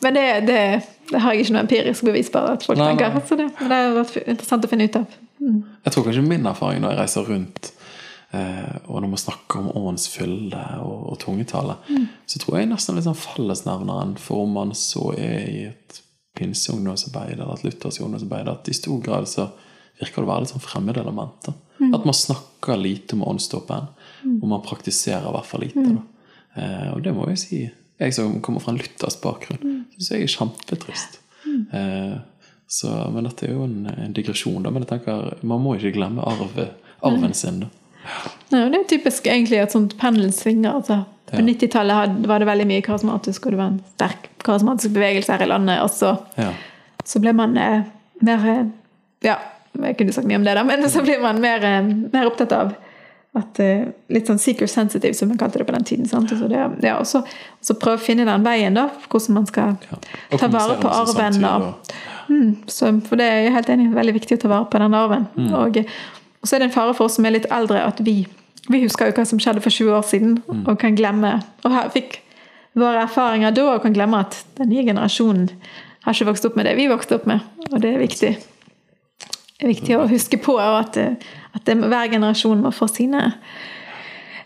[0.05, 0.59] Men det, det,
[1.11, 3.15] det har jeg ikke noe empirisk bevis på at folk Nei, tenker.
[3.17, 3.23] nei.
[3.41, 5.17] Det, men det har vært interessant å finne ut av.
[5.47, 7.73] Jeg tror kanskje min erfaring når jeg reiser rundt
[8.35, 11.77] Eh, og når man snakker om årens fylde og, og tungetale,
[12.27, 16.01] så tror jeg nesten litt sånn fellesnevneren for om man så er i et
[16.37, 19.49] pinseungdomsarbeid eller et luthersk ungdomsarbeid, at i stor grad så
[20.01, 21.49] virker det å være litt sånn fremmedelement.
[21.81, 21.95] Mm.
[21.97, 23.89] At man snakker lite om åndsdåpen,
[24.43, 25.85] og man praktiserer i hvert fall lite.
[25.89, 26.03] da.
[26.57, 27.61] Eh, og det må jeg si.
[28.01, 31.21] Jeg som kommer fra en luthersk bakgrunn, syns jeg er kjempetrist.
[31.73, 32.17] Eh,
[32.69, 34.73] så, men dette er jo en, en digresjon, da.
[34.75, 36.69] Men jeg tenker, man må ikke glemme arve,
[37.07, 37.63] arven sin.
[37.65, 37.71] da.
[38.53, 40.77] Nei, og det er typisk egentlig at sånt pendelen svinger.
[40.83, 41.05] Altså.
[41.31, 41.47] På Ja.
[41.49, 45.51] 90-tallet var det veldig mye karismatisk, og det var en sterk karismatisk bevegelse her i
[45.51, 45.83] landet.
[45.85, 46.53] Og så, Ja.
[47.05, 47.85] så ble man eh,
[48.27, 48.65] mer eh,
[49.27, 49.37] Ja,
[49.83, 51.83] jeg kunne sagt mye om det, da, men så blir man mer, eh,
[52.13, 52.75] mer opptatt av
[53.37, 56.07] at eh, Litt sånn seeker sensitive, som man kalte det på den tiden.
[56.09, 56.31] Sant?
[56.33, 59.35] Og så det, ja, og så, og så prøve å finne den veien, da, hvordan
[59.43, 59.99] man skal Ja.
[60.39, 61.45] Ta vare på arven.
[61.45, 64.79] Og, Mm, så, for det er jeg helt enig veldig viktig å ta vare på
[64.83, 65.29] den arven.
[65.55, 68.17] Og, og så er det en fare for oss som er litt eldre, at vi,
[68.67, 70.33] vi husker jo hva som skjedde for 20 år siden,
[70.67, 72.17] og kan glemme Og her fikk
[72.77, 75.49] våre erfaringer da, og kan glemme at den nye generasjonen
[76.05, 77.41] har ikke vokst opp med det vi vokste opp med.
[77.73, 78.33] Og det er viktig.
[79.57, 81.17] Det er viktig å huske på at, eh,
[81.57, 83.23] at det, hver generasjon må få sine,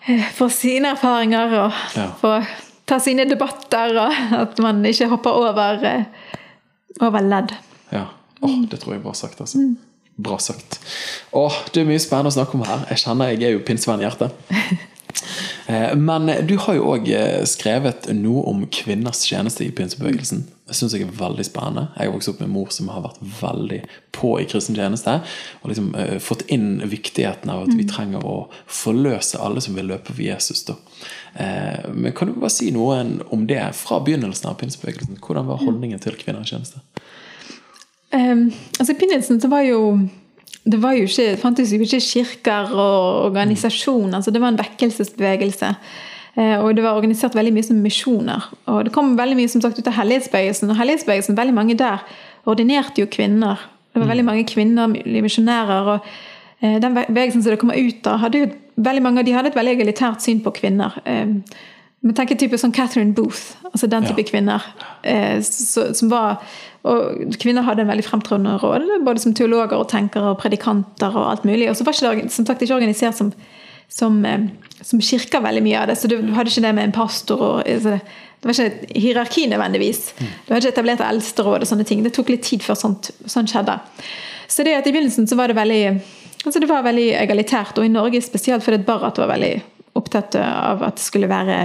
[0.07, 2.07] eh, få sine erfaringer og Ja.
[2.21, 2.47] få
[2.87, 6.05] ta sine debatter, og at man ikke hopper over, eh,
[7.01, 7.53] over ledd.
[7.93, 8.07] Ja.
[8.43, 9.59] Oh, det tror jeg var sagt, altså.
[10.21, 10.79] Bra sagt.
[11.33, 12.87] Åh, det er mye spennende å snakke om her.
[12.91, 14.33] Jeg kjenner jeg er jo pinnsvenn i hjertet.
[15.71, 17.11] Eh, Men du har jo òg
[17.47, 20.49] skrevet noe om kvinners tjeneste i pinsebevegelsen.
[20.71, 21.89] Det syns jeg er veldig spennende.
[21.97, 23.79] Jeg har vokst opp med en mor som har vært veldig
[24.15, 25.17] på i kristen tjeneste.
[25.63, 28.37] Og liksom eh, fått inn viktigheten av at vi trenger å
[28.71, 30.63] forløse alle som vil løpe for Jesus.
[30.69, 30.77] Da.
[31.35, 33.01] Eh, Men kan du bare si noe
[33.35, 35.19] om det fra begynnelsen av pinsebevegelsen?
[35.19, 36.83] Hvordan var holdningen til kvinner i tjeneste?
[38.11, 38.49] Um,
[38.79, 39.83] altså I begynnelsen så var jo
[40.65, 44.15] det var jo ikke, det fantes jo ikke kirker og organisasjoner.
[44.15, 45.75] altså Det var en vekkelsesbevegelse.
[46.37, 48.51] Eh, og det var organisert veldig mye som misjoner.
[48.67, 50.71] Og det kom veldig mye som sagt ut av Hellighetsbevegelsen.
[50.71, 52.05] Og Hellighetsbevegelsen, veldig mange der
[52.45, 53.57] ordinerte jo kvinner.
[53.93, 55.95] Det var veldig mange kvinner, misjonærer.
[55.95, 55.99] og
[56.61, 59.49] eh, den bevegelsen som det kommer ut av, hadde jo veldig mange av de hadde
[59.49, 61.01] et veldig egalitært syn på kvinner.
[62.05, 64.31] Eh, tanke type sånn Catherine Booth, altså den type Ja.
[64.31, 64.63] kvinner.
[65.05, 66.39] Eh, så, som var,
[66.85, 71.15] og Kvinner hadde en veldig fremtrådende rolle, både som teologer og tenkere og predikanter.
[71.15, 73.33] og alt mulig, Og så var ikke som sagt ikke organisert som,
[73.89, 74.49] som, eh,
[74.83, 75.97] som kirker veldig mye av det.
[75.99, 78.01] Så du hadde ikke det med en pastor og altså det,
[78.41, 80.15] det var ikke et hierarki nødvendigvis.
[80.47, 82.03] Du hadde ikke etablert eldsteråd og sånne ting.
[82.03, 83.79] Det tok litt tid før sånt, sånt skjedde.
[84.49, 86.01] Så det at i begynnelsen så var det veldig
[86.47, 89.61] altså det var veldig egalitært, og i Norge spesielt fordi Barrat var veldig
[90.01, 91.57] opptatt av at det skulle være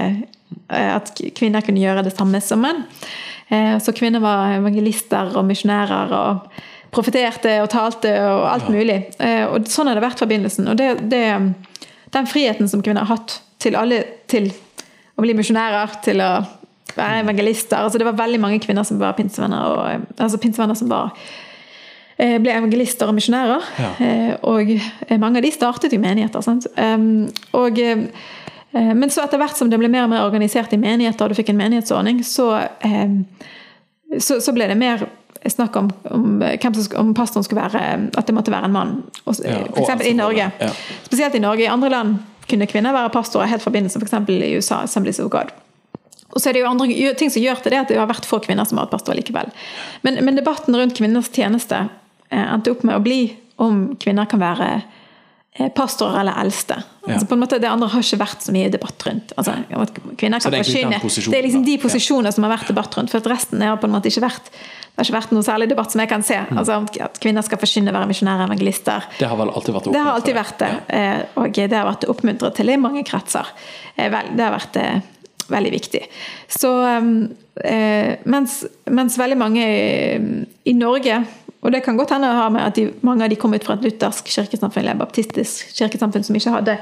[0.69, 2.83] eh, at kvinner kunne gjøre det samme som menn.
[3.49, 6.49] Eh, Så kvinner var evangelister og misjonærer og
[6.95, 8.99] profeterte og talte og alt mulig.
[9.19, 10.69] Eh, Og sånn har det vært fra begynnelsen.
[10.71, 11.25] Og det, det,
[12.15, 14.51] den friheten som kvinner har hatt til alle til
[15.15, 16.31] å bli misjonærer, til å
[16.95, 20.87] være evangelister altså Det var veldig mange kvinner som var pinsevenner, og, altså pinsevenner som
[20.91, 21.11] var
[22.17, 23.65] ble evangelister og misjonærer.
[23.81, 23.89] Ja.
[24.05, 26.41] Eh, Og eh, mange av de startet i menigheter.
[26.45, 26.67] Sant?
[27.53, 28.05] Og, eh,
[28.73, 31.29] eh, men så etter hvert som det ble mer og mer organisert i menigheter, og
[31.33, 32.49] du fikk en menighetsordning, så,
[32.87, 33.17] eh,
[34.19, 35.03] så, så ble det mer
[35.45, 37.81] snakk om, om, hvem som, sk- om pastoren skulle være
[38.17, 38.95] At det måtte være en mann.
[39.27, 39.43] F.eks.
[39.75, 40.47] For i Norge.
[40.61, 40.69] ja.
[41.05, 41.67] Spesielt i Norge.
[41.67, 42.15] I andre land
[42.49, 44.15] kunne kvinner være pastorer helt forbindelse f.eks.
[44.29, 44.79] i USA.
[44.87, 45.51] Assemblies of God.
[46.33, 48.25] Og så er det jo andre ting som gjør til det at det har vært
[48.27, 49.51] få kvinner som har vært pastor likevel.
[50.03, 51.93] Men, men debatten rundt kvinners tjeneste eh,
[52.29, 53.19] endte opp med å bli
[53.61, 56.77] om kvinner kan være eh, pastorer eller eldste.
[57.05, 57.13] Ja.
[57.15, 59.35] Altså på en måte Det andre har ikke vært så mye debatt rundt.
[59.37, 59.53] Altså,
[60.17, 63.13] kvinner kan posisjonen, Det er liksom de posisjoner som har vært debatt rundt.
[63.13, 64.51] For resten har på en måte ikke vært
[64.95, 66.35] det har ikke vært noe særlig debatt som jeg kan se.
[66.39, 66.59] Mm.
[66.61, 69.07] Altså At kvinner skal forsyne, være misjonære, evangelister.
[69.19, 70.69] Det har vel alltid vært Det har alltid vært det.
[70.87, 71.17] Ja.
[71.41, 73.49] Og det har vært oppmuntret til i mange kretser.
[73.97, 75.01] Eh, Det har vært eh,
[75.51, 76.01] veldig viktig.
[76.47, 77.27] Så um,
[77.59, 80.29] eh, mens, mens veldig mange eh,
[80.63, 81.19] i Norge
[81.65, 83.65] og det kan godt hende å ha med at de, mange av de kom ut
[83.65, 86.77] fra et luthersk kirkesamfunn eller baptistisk kirkesamfunn som ikke hadde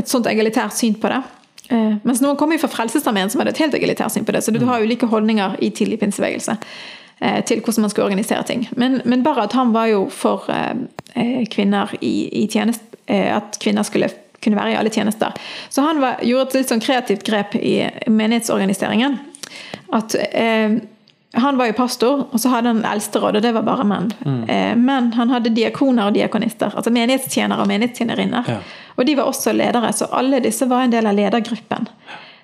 [0.00, 1.20] et sånt egalitært syn på det.
[1.68, 4.42] Eh, mens noen kom jo fra Frelsesarmeen som hadde et helt egalitært syn på det.
[4.44, 8.66] Så du har ulike holdninger i tidlig pinsebevegelse eh, til hvordan man skulle organisere ting.
[8.80, 10.74] Men, men at han var jo for eh,
[11.14, 14.08] eh, kvinner i, i tjeneste eh, At kvinner skulle
[14.44, 15.32] kunne være i alle tjenester.
[15.68, 17.78] Så han var, gjorde et litt sånn kreativt grep i
[18.12, 19.16] menighetsorganiseringen.
[19.96, 20.80] At eh,
[21.34, 24.10] han var jo pastor, og så hadde han eldsteråd, og det var bare menn.
[24.48, 28.48] Eh, men han hadde diakoner og diakonister, altså menighetstjenere og menighetstjenerinner.
[28.48, 28.58] Ja.
[28.96, 31.88] Og de var også ledere, så alle disse var en del av ledergruppen.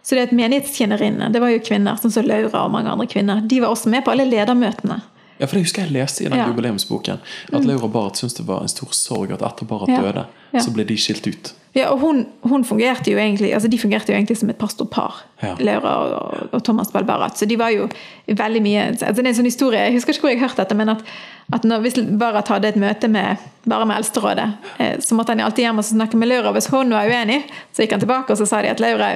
[0.03, 3.41] Så det at menighetstjenerinnene, det var jo kvinner, sånn som Laura og mange andre kvinner,
[3.47, 5.01] de var også med på alle ledermøtene.
[5.41, 6.47] Ja, for det husker jeg leste i den Ja.
[6.47, 6.53] Mm.
[6.53, 7.19] jubileumsboken.
[7.53, 10.01] At Laura Barth syntes det var en stor sorg at etter Barth Ja.
[10.03, 10.27] døde,
[10.61, 11.53] så ble de skilt ut.
[11.75, 15.25] Ja, og hun, hun fungerte jo egentlig altså de fungerte jo egentlig som et pastorpar,
[15.43, 15.55] Ja.
[15.61, 17.39] Laura og, og Thomas Balbarat.
[17.39, 17.87] Så de var jo
[18.29, 20.77] veldig mye altså Det er en sånn historie, Jeg husker ikke hvor jeg hørte dette,
[20.77, 21.05] men at,
[21.53, 24.47] at når, hvis Barat hadde et møte med bare med Eldsterådet,
[24.79, 26.53] eh, så måtte han alltid hjem og snakke med Laura.
[26.57, 27.43] Hvis hun var uenig,
[27.77, 29.11] så gikk han tilbake og så sa de at Laura,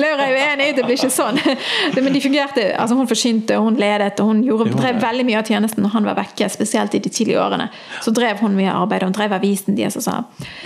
[0.00, 1.38] Laura er uenig, det blir ikke sånn.
[1.94, 5.50] Men de fungerte, altså hun forsynte, hun ledet, og hun gjorde, drev veldig mye av
[5.52, 7.68] tjenesten når han var vekke, spesielt i de tidlige årene.
[8.02, 10.00] Så drev hun mye arbeid, hun drev avisen deres.
[10.00, 10.16] Så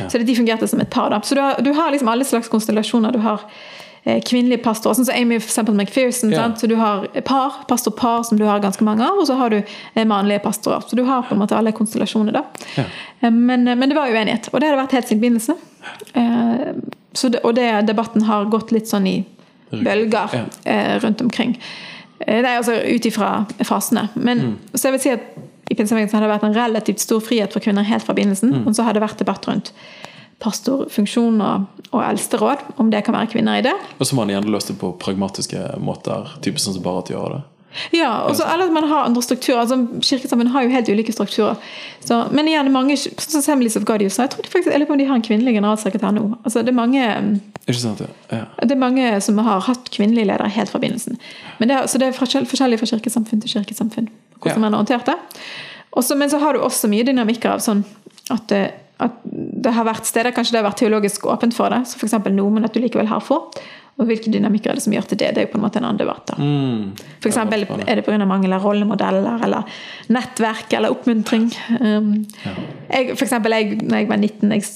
[0.08, 1.10] så de fungerte som et par.
[1.12, 1.20] da.
[1.22, 3.12] Så du har, du har liksom alle slags konstellasjoner.
[3.12, 3.44] Du har
[4.05, 6.30] kvinnelige pastorer, sånn som Amy for McPherson.
[6.32, 6.49] Ja.
[6.57, 9.57] Så du har par, pastorpar som du har ganske mange av, og så har du
[9.94, 10.80] eh, mannlige pastorer.
[10.88, 12.32] Så du har på en måte alle konstellasjoner.
[12.32, 12.44] da.
[12.76, 12.84] Ja.
[13.20, 15.57] Eh, Men, men det var uenighet, og det har det vært helt siden begynnelsen.
[16.14, 19.24] Eh, og det, debatten har gått litt sånn i
[19.70, 20.44] bølger Ja.
[20.64, 21.59] eh, rundt omkring.
[22.20, 24.09] Eh, Det er altså ut ifra fasene.
[24.14, 24.57] Men Mm.
[24.74, 25.20] så jeg vil si at
[25.70, 28.51] i pinsebevegelsen har det vært en relativt stor frihet for kvinner helt fra begynnelsen.
[28.55, 28.66] Mm.
[28.66, 29.72] Og så har det vært debatt rundt
[30.43, 33.74] pastorfunksjon og, og eldsteråd, om det kan være kvinner i det.
[33.99, 37.39] Og så må man gjerne løse det på pragmatiske måter, typisk sånn som Barat gjør
[37.39, 37.45] det.
[37.93, 39.61] Ja, og så eller at man har andre strukturer.
[39.61, 41.59] altså Kirkesamfunn har jo helt ulike strukturer.
[42.01, 44.70] Så, men igjen, mange, sånn som Assemblies of God i USA, jeg tror de faktisk,
[44.72, 46.24] jeg lurer på om de har en kvinnelig generalsekretær nå.
[46.49, 47.05] Altså, det, er mange,
[47.68, 48.01] Ikke sant?
[48.32, 48.41] Ja.
[48.64, 51.20] det er mange som har hatt kvinnelige ledere helt fra begynnelsen.
[51.61, 54.09] Men det, så det er forskjellig fra kirkesamfunn til kirkesamfunn.
[54.41, 54.64] hvordan Ja.
[54.64, 55.18] man har håndtert det.
[55.93, 57.84] Også, men så har du også mye dynamikker av sånn
[58.32, 61.84] at, eh, at det har vært steder kanskje det har vært teologisk åpent for det,
[61.86, 62.16] så f.eks.
[62.34, 63.44] noe, men at du likevel har få.
[63.99, 65.32] Og hvilke dynamikker er det som gjør til det?
[65.34, 66.30] Det er jo på en måte en annen debatt.
[66.30, 66.36] da.
[66.38, 66.92] Mm.
[67.18, 68.18] For eksempel er det pga.
[68.30, 69.80] mangel av rollemodeller eller
[70.14, 71.49] nettverk eller oppmuntring.
[71.80, 72.12] Um,
[72.92, 74.68] jeg, for eksempel, jeg, når jeg var 19 jeg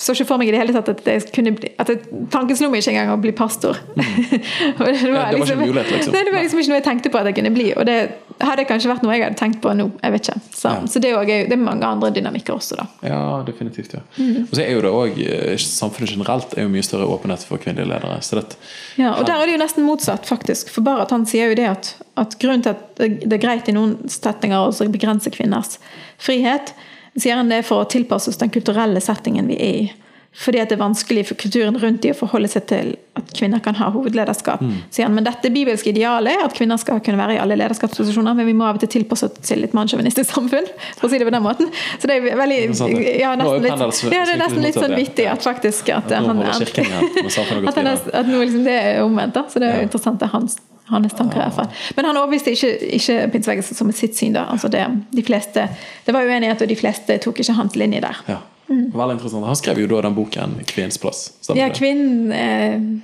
[0.00, 1.90] så ikke for meg i det hele tatt at, jeg kunne bli, at
[2.32, 3.76] tanken slo meg ikke engang å bli pastor.
[3.96, 4.04] Mm.
[4.80, 5.14] det, Mm.
[5.14, 6.14] Ja, det var mulighet, liksom.
[6.14, 7.66] Nei, det var liksom ikke noe jeg tenkte på at jeg kunne bli.
[7.76, 7.96] Og det
[8.40, 9.90] hadde kanskje vært noe jeg hadde tenkt på nå.
[10.00, 10.40] jeg vet ikke.
[10.56, 10.86] Så, Ja.
[10.88, 12.86] så det, er også, det er mange andre dynamikker også, da.
[13.04, 13.92] Ja, definitivt.
[13.94, 14.00] ja.
[14.16, 14.46] Mm.
[14.48, 17.90] Og så er jo det også, Samfunnet generelt er jo mye større åpenhet for kvinnelige
[17.92, 18.18] ledere.
[18.24, 18.56] så det,
[18.96, 20.70] Ja, og der er det jo nesten motsatt, faktisk.
[20.72, 23.44] For bare at han sier jo det at, at grunnen til at det det er
[23.44, 25.76] greit i noen setninger å begrense kvinners
[26.20, 26.72] frihet,
[27.16, 29.88] sier han det for å tilpasse oss den kulturelle settingen vi er i.
[30.30, 33.58] Fordi at det er vanskelig for kulturen rundt de å forholde seg til at kvinner
[33.64, 34.60] kan ha hovedlederskap.
[34.94, 38.36] Sier han, Men dette bibelske idealet er at kvinner skal kunne være i alle lederskapsposisjoner,
[38.38, 40.68] men vi må av og til tilpasse oss til et mannssjåvinistisk samfunn.
[41.00, 41.68] for å si det på den måten.
[41.98, 43.74] Så det er veldig ja, nesten litt,
[44.14, 48.30] ja, det er nesten litt sånn vittig at faktisk at, At han at, er, at
[48.30, 49.34] nå liksom det er omvendt.
[49.34, 50.20] da, Så det er jo interessant.
[50.22, 50.56] det er hans,
[50.94, 51.74] hans tanker i hvert fall.
[51.98, 52.70] Men han overbeviste ikke,
[53.00, 54.38] ikke pinsebevegelsen som et sitt syn.
[54.38, 55.66] da, altså det, de fleste,
[56.06, 58.24] det var uenighet, og de fleste tok ikke hans linje der.
[58.30, 58.40] ja.
[58.70, 59.46] Veldig interessant.
[59.50, 61.32] Han skrev jo da den boken 'Kvinnens plass'.
[61.42, 63.00] stemmer Ja, kvinn kvinnen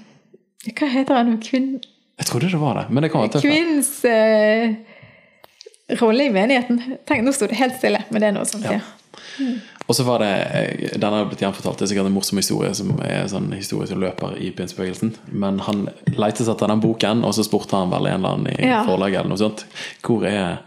[0.67, 1.39] eh, Hva heter han?
[1.43, 1.81] Kvinn,
[2.19, 3.45] Jeg trodde det var det, men det kan være tøft.
[3.45, 4.75] kvinnens eh,
[6.01, 6.81] rolle i menigheten.
[7.07, 8.65] Tenk, Nå sto det helt stille, men det er noe sånt.
[8.65, 8.79] Ja.
[8.81, 8.81] Ja.
[9.89, 12.73] Og så var det, eh, Denne har blitt gjenfortalt, det er sikkert en morsom historie
[12.75, 15.15] som er sånn historie som løper i pinsebevegelsen.
[15.33, 18.67] Men han letet etter den boken, og så spurte han vel en eller annen i
[18.67, 18.85] Ja.
[18.85, 19.65] forlaget eller noe sånt.
[20.03, 20.59] Hvor er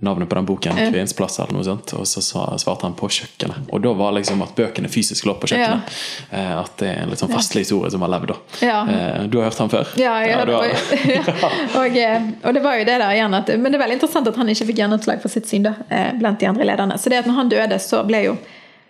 [0.00, 0.72] navnet på den boken?
[0.76, 1.92] 'Kvinnens plass' eller noe sånt.
[1.94, 2.20] Og så
[2.58, 3.68] svarte han 'på kjøkkenet'.
[3.72, 5.82] Og da var liksom at bøkene fysisk lå på kjøkkenet.
[6.30, 8.36] Eh, At det er en litt sånn fastlig historie som har levd, da.
[8.60, 8.80] Ja.
[8.88, 9.86] Eh, Du har hørt han før?
[9.96, 10.74] Ja, ja, du har- og,
[11.06, 11.22] ja.
[11.84, 14.28] Og, eh, og det var jo det der igjen at, Men det er veldig interessant
[14.28, 15.74] at han ikke fikk gjennomslag for sitt syn da,
[16.18, 16.98] blant de andre lederne.
[16.98, 18.36] Så det at når han døde, så ble jo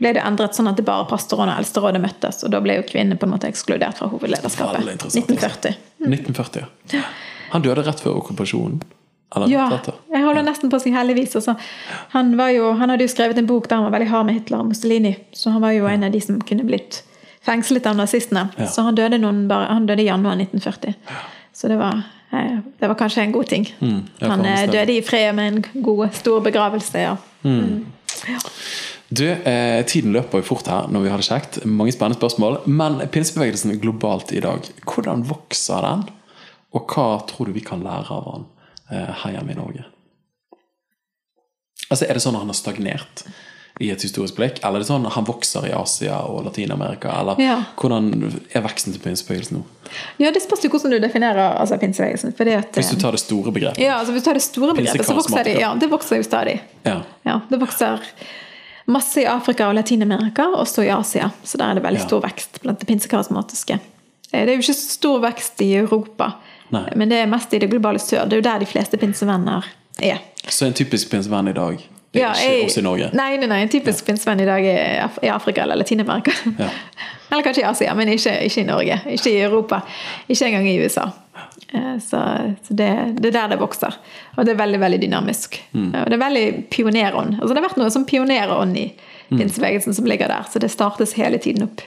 [0.01, 2.43] ble det endret sånn at det bare pastoren og eldsterådet møttes.
[2.45, 4.81] Og da ble jo kvinnene på en måte ekskludert fra hovedlederskapet.
[4.81, 5.31] Veldig interessant.
[5.31, 5.77] 1940.
[6.03, 7.03] 1940, ja.
[7.53, 8.81] Han døde rett før okkupasjonen?
[9.51, 9.67] Ja,
[10.15, 11.35] jeg holder nesten på å si heldigvis.
[11.41, 11.57] Altså,
[12.15, 14.39] han, var jo, han hadde jo skrevet en bok der han var veldig hard med
[14.39, 15.17] Hitler og Mussolini.
[15.35, 17.03] Så han var jo en av de som kunne blitt
[17.45, 18.49] fengslet av nazistene.
[18.57, 18.69] Ja.
[18.71, 19.19] Så han døde,
[19.51, 20.95] bare, han døde i januar 1940.
[21.55, 23.69] Så det var, eh, det var kanskje en god ting.
[23.81, 26.99] Mm, han eh, døde i fred med en god, stor begravelse.
[26.99, 27.17] ja.
[29.09, 31.61] Du, eh, Tiden løper jo fort her når vi har det kjekt.
[31.69, 32.63] Mange spennende spørsmål.
[32.67, 36.09] Men pinsebevegelsen globalt i dag, hvordan vokser den?
[36.75, 38.49] Og hva tror du vi kan lære av den
[39.23, 39.85] her hjemme i Norge?
[41.91, 43.25] Altså, Er det sånn at han har stagnert
[43.83, 47.11] i et historisk blikk, eller er det sånn at han vokser i Asia og Latin-Amerika?
[47.21, 47.57] Eller Ja.
[47.77, 48.07] hvordan
[48.55, 49.65] er veksten til pinsebevegelsen nå?
[50.19, 52.33] Ja, Det spørs jo hvordan du definerer altså, pinsebevegelsen.
[52.73, 53.79] Hvis du eh, tar det store begrepet.
[53.83, 56.23] ja, altså, hvis du tar det store begrepet, så vokser de, ja, det vokser jo
[56.23, 56.61] stadig.
[56.87, 57.03] Ja.
[57.27, 58.01] Ja, det vokser
[58.87, 61.33] masse i Afrika og Latin-Amerika, også i Asia.
[61.45, 63.81] Så der er det veldig stor vekst blant det pinsekarismatiske.
[64.33, 66.35] Eh, Det er jo ikke stor vekst i Europa,
[66.75, 66.85] Nei.
[66.97, 68.27] men det er mest i det globale sør.
[68.29, 69.65] Det er jo der de fleste pinsevenner
[70.03, 70.19] er.
[70.49, 71.75] Så en typisk pinsevenn i dag
[72.15, 73.11] er Ja, ikke jeg- oss i Norge?
[73.15, 76.33] Nei, nei, nei, en typisk pinsevenn i dag er Af- i Afrika eller Latin-Amerika.
[76.59, 76.69] Ja.
[77.33, 79.01] Eller kanskje i Asia, men ikke, ikke i Norge.
[79.11, 79.81] Ikke i Europa.
[80.29, 81.07] Ikke engang i USA.
[81.75, 82.21] Eh, Så,
[82.63, 83.97] så det, det er der det vokser.
[84.37, 85.57] Og det er veldig veldig dynamisk.
[85.73, 85.89] Mm.
[86.03, 87.41] Og det er veldig pionerånd.
[87.41, 88.93] Altså det har vært noe som pionerånd i
[89.33, 89.39] Mm.
[89.41, 90.45] pinsebevegelsen som ligger der.
[90.53, 91.81] Så det startes hele tiden opp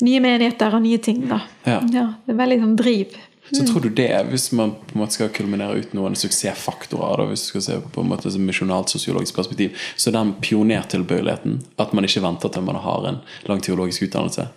[0.00, 1.24] nye menigheter og nye ting.
[1.28, 1.40] da.
[1.66, 1.80] Ja.
[1.82, 3.16] det er veldig sånn driv.
[3.50, 7.26] Så tror du det, hvis man på en måte skal kulminere ut noen suksessfaktorer, da,
[7.30, 11.92] hvis du skal se på en måte som misjonalt sosiologisk perspektiv, så den pionertilbøyeligheten, at
[11.96, 14.48] man ikke venter til man har en lang teologisk utdannelse,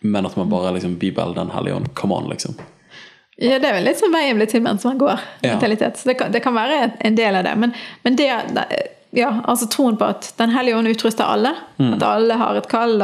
[0.00, 2.54] men at man bare liksom Bibelen, Den hellige ånd, come on, liksom.
[3.36, 5.20] Ja, Det er vel litt sånn veien blir til mens man går.
[5.40, 5.54] Ja.
[5.54, 5.96] mentalitet.
[5.96, 7.54] Så det kan, det kan være en del av det.
[7.56, 7.72] Men,
[8.02, 8.28] men det,
[9.16, 11.54] ja, altså troen på at Den hellige ånd utruster alle.
[11.80, 13.00] At alle har et kall.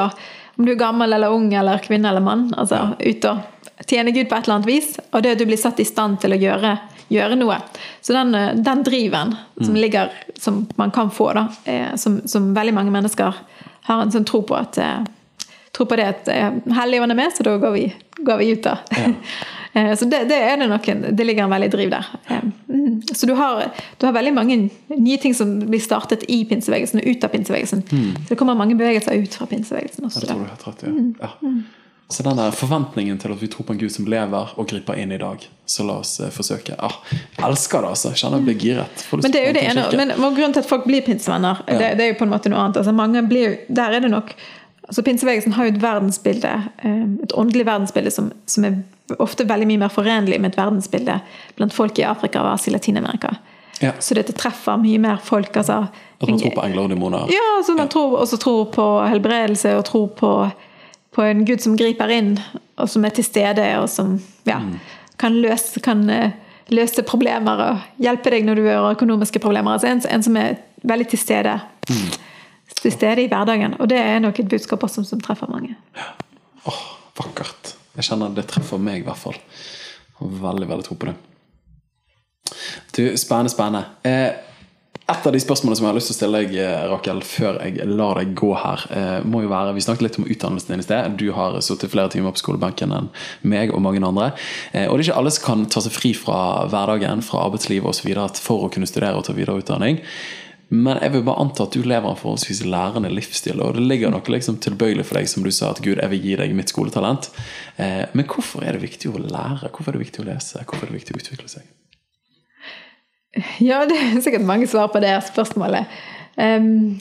[0.56, 2.50] Om du er gammel eller ung eller kvinne eller mann.
[2.56, 3.38] altså ut og
[3.84, 4.94] tjene Gud på et eller annet vis.
[5.12, 6.76] Og det at du blir satt i stand til å gjøre,
[7.12, 7.58] gjøre noe.
[8.00, 12.54] Så den, eh, den driven som ligger, som man kan få, da, eh, som, som
[12.54, 13.34] veldig mange mennesker
[13.86, 15.04] har en sånn tro på at eh,
[15.76, 16.28] tro på det at
[16.72, 17.84] Helligånden er med, så da går vi,
[18.24, 18.78] går vi ut, da.
[18.96, 19.92] Ja.
[20.00, 22.06] så det, det er det nok en, det ligger en veldig driv der.
[22.72, 23.02] Mm.
[23.12, 23.66] Så du har,
[24.00, 24.56] du har veldig mange
[24.88, 27.84] nye ting som blir startet i pinsebevegelsen og ut av pinsebevegelsen.
[27.92, 30.24] Så det kommer mange bevegelser ut fra pinsebevegelsen Ja, også.
[30.24, 30.94] det tror du helt ja.
[30.96, 31.12] Mm.
[31.20, 31.84] Ja.
[32.08, 34.98] Så den der forventningen til at vi tror på en Gud som lever og griper
[35.02, 35.42] inn i dag.
[35.66, 36.76] Så la oss eh, forsøke.
[36.78, 37.00] Ah,
[37.48, 38.12] elsker det, altså.
[38.14, 39.06] Kjenner jeg blir giret.
[39.16, 42.04] Men det er jo det ene, men grunnen til at folk blir pinsevenner, det, det
[42.04, 42.78] er jo på en måte noe annet.
[42.82, 44.36] Altså mange blir, der er det nok
[44.86, 46.52] altså Pinsebevegelsen har jo et verdensbilde,
[46.82, 48.78] eh, et åndelig verdensbilde som, som er
[49.22, 51.20] ofte veldig mye mer forenlig med et verdensbilde
[51.58, 53.34] blant folk i Afrika og Asia Latin-Amerika.
[53.80, 53.92] Ja.
[54.00, 55.56] Så dette treffer mye mer folk.
[55.56, 55.86] altså
[56.20, 57.32] At man tror på engler og demoner.
[57.32, 60.30] Ja, så man tror, også tror på helbredelse og tror på,
[61.16, 62.34] på en gud som griper inn,
[62.76, 64.58] og som er til stede, og som ja,
[65.16, 66.34] kan, løse, kan eh,
[66.68, 69.78] løse problemer og hjelpe deg når du har økonomiske problemer.
[69.78, 71.56] Altså en, en som er veldig til stede.
[72.82, 73.78] Til stede i hverdagen.
[73.80, 75.72] Og det er nok et budskap også som treffer mange.
[76.68, 76.82] Åh,
[77.16, 77.72] vakkert.
[77.96, 79.40] Jeg kjenner det treffer meg, i hvert fall.
[80.20, 81.16] Veldig, veldig tro på det.
[82.92, 83.86] Du, spennende, spennende.
[84.04, 84.45] Eh,
[85.06, 87.60] et av de spørsmålene som jeg har lyst til å stille deg, eh, Rakel, før
[87.62, 90.80] jeg lar deg gå her, eh, må jo være Vi snakket litt om utdannelsen din
[90.80, 91.16] i sted.
[91.16, 93.10] Du har sittet flere timer på skolebenken enn
[93.44, 94.32] meg og mange andre.
[94.74, 97.86] Eh, og det er ikke alle som kan ta seg fri fra hverdagen, fra arbeidslivet
[97.86, 98.10] osv.
[98.40, 100.02] for å kunne studere og ta videreutdanning.
[100.70, 103.62] Men jeg vil bare anta at du lever en forholdsvis lærende livsstil.
[103.62, 106.20] Og det ligger noe liksom tilbøyelig for deg, som du sa, at Gud, jeg vil
[106.20, 107.30] gi deg mitt skoletalent.
[107.78, 109.70] Men hvorfor er det viktig å lære?
[109.70, 110.64] Hvorfor er det viktig å lese?
[110.66, 111.85] Hvorfor er det viktig å utvikle seg?
[113.60, 115.92] Ja, det er sikkert mange svar på det spørsmålet.
[116.36, 116.98] Um,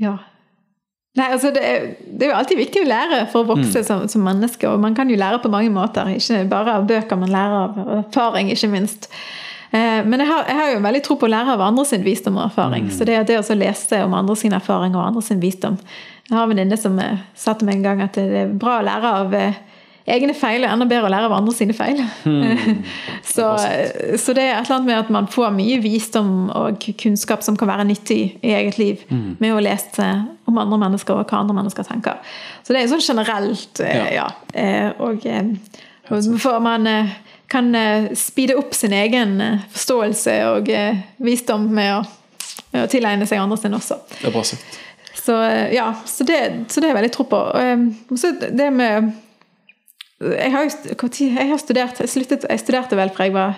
[0.00, 0.16] ja.
[1.14, 4.08] Nei, altså det er, det er jo alltid viktig å lære for å vokse som,
[4.10, 4.66] som menneske.
[4.66, 6.10] Og man kan jo lære på mange måter.
[6.10, 9.06] Ikke bare av bøker, man lærer av erfaring, ikke minst.
[9.70, 12.02] Eh, Men jeg har, jeg har jo veldig tro på å lære av andre sin
[12.06, 12.90] visdom og erfaring.
[12.90, 15.78] Så det, det å lese om andre sin erfaring og andre sin visdom
[16.28, 18.80] Jeg har en venninne som eh, sa til meg en gang at det er bra
[18.80, 19.62] å lære av eh,
[20.06, 22.00] egne feil, er enda bedre å lære av andre sine feil.
[23.34, 26.84] så, eh, så det er et eller annet med at man får mye visdom og
[27.00, 30.08] kunnskap som kan være nyttig i eget liv med å lese
[30.44, 32.20] om andre mennesker og hva andre mennesker tenker.
[32.66, 34.04] Så det er sånn generelt, ja.
[34.12, 34.28] ja.
[34.52, 35.54] Eh, Og, eh,
[36.12, 37.14] og for man eh,
[37.48, 42.00] kan eh, speede opp sin egen eh, forståelse og eh, visdom med å,
[42.74, 44.02] med å tilegne seg andre sin også.
[44.20, 44.80] Det er bra sagt.
[45.24, 47.40] Så eh, ja, så det, så det er veldig tro på.
[47.40, 49.14] Og, eh, Så det med
[50.22, 53.56] Jeg har jeg har studert jeg, sluttet, jeg studerte vel fra jeg var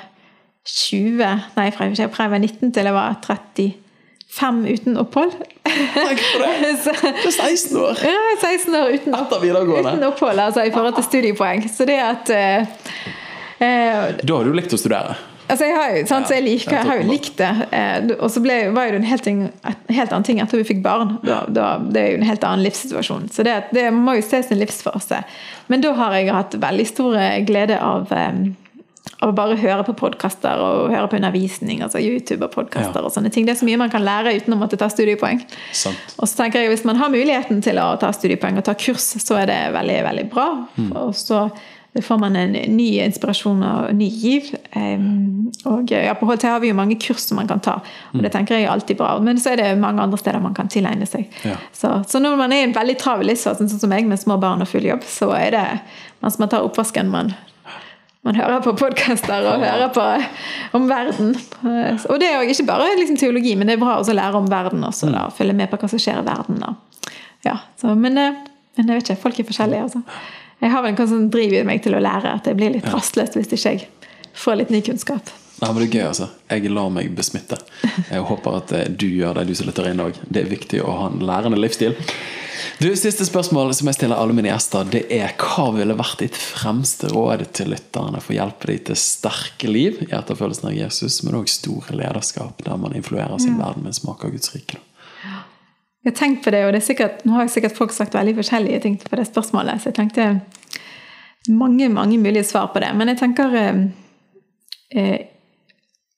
[0.66, 1.18] 20
[1.56, 5.36] Nei, fra jeg var 19 til jeg var 35 uten opphold.
[5.66, 6.72] Takk for det!
[7.22, 8.02] Du er 16 år!
[8.02, 9.92] ja, 16 år uten, Etter videregående.
[9.94, 11.62] uten opphold, altså i forhold til studiepoeng.
[11.70, 12.74] Så det at eh,
[13.60, 15.14] eh, Da har du likt å studere.
[15.48, 17.50] Altså jeg har jo, sant, så jeg, liker, jeg har jo likt det.
[17.70, 20.58] Eh, Og så ble, var jo det en helt, ting, en helt annen ting etter
[20.58, 21.16] vi fikk barn.
[21.22, 23.28] Da, da, det er jo en helt annen livssituasjon.
[23.30, 25.22] Så det, det må jo ses en livsfase.
[25.70, 28.40] Men da har jeg hatt veldig stor glede av, eh,
[29.22, 31.78] av å bare høre på podkaster og høre på undervisning.
[31.86, 33.06] Altså YouTube og podkaster Ja.
[33.06, 33.46] og sånne ting.
[33.46, 35.44] Det er så mye man kan lære uten å måtte ta studiepoeng.
[35.72, 36.16] Sant.
[36.18, 39.14] Og så tenker jeg Hvis man har muligheten til å ta studiepoeng og ta kurs,
[39.22, 40.48] så er det veldig veldig bra.
[41.06, 41.46] Og så
[42.04, 44.52] får man en ny inspirasjon og ny giv.
[45.66, 47.78] Og ja, På HT har vi jo mange kurs som man kan ta,
[48.12, 49.14] og det tenker jeg er alltid bra.
[49.22, 51.26] Men så er det mange andre steder man kan tilegne seg.
[51.46, 51.56] Ja.
[51.72, 54.38] Så, så når man er i en veldig travel livsfase, sånn som jeg med små
[54.42, 55.66] barn og full jobb, så er det
[56.24, 57.34] mens man tar oppvasken man
[58.26, 60.04] man hører på podkaster og hører på
[60.74, 61.28] om verden.
[62.10, 64.48] Og det er jo ikke bare liksom teologi, men det er bra å lære om
[64.50, 65.12] verden også.
[65.14, 66.58] Da, følge med på hva som skjer i verden.
[67.46, 68.40] Ja, så, men, eh,
[68.74, 69.84] men jeg vet ikke, folk er forskjellige.
[69.86, 70.02] Altså.
[70.62, 72.86] Jeg har vel en sånn driv i meg til å lære at jeg blir litt
[72.88, 73.88] rastløs hvis ikke jeg
[74.36, 75.32] får litt ny kunnskap.
[75.60, 76.28] Nei, men Det er gøy, altså.
[76.52, 77.56] Jeg lar meg besmitte.
[78.10, 80.18] Jeg håper at eh, du gjør det, du som lytter inn òg.
[80.28, 81.96] Det er viktig å ha en lærende livsstil.
[82.80, 86.36] Du, Siste spørsmål som jeg stiller alle mine gjester, det er hva ville vært ditt
[86.36, 91.22] fremste råd til lytterne for å hjelpe dem til sterke liv i etterfølgelsen av Jesus,
[91.24, 94.80] men òg store lederskap der man influerer sin verden med smak av Guds rike?
[96.06, 98.14] Jeg har tenkt på det, og det er sikkert, nå har jeg sikkert folk sagt
[98.14, 100.26] veldig forskjellige ting på det spørsmålet, så jeg tenkte
[101.48, 102.92] mange mange mulige svar på det.
[102.94, 103.80] Men jeg tenker eh,
[104.94, 105.20] eh,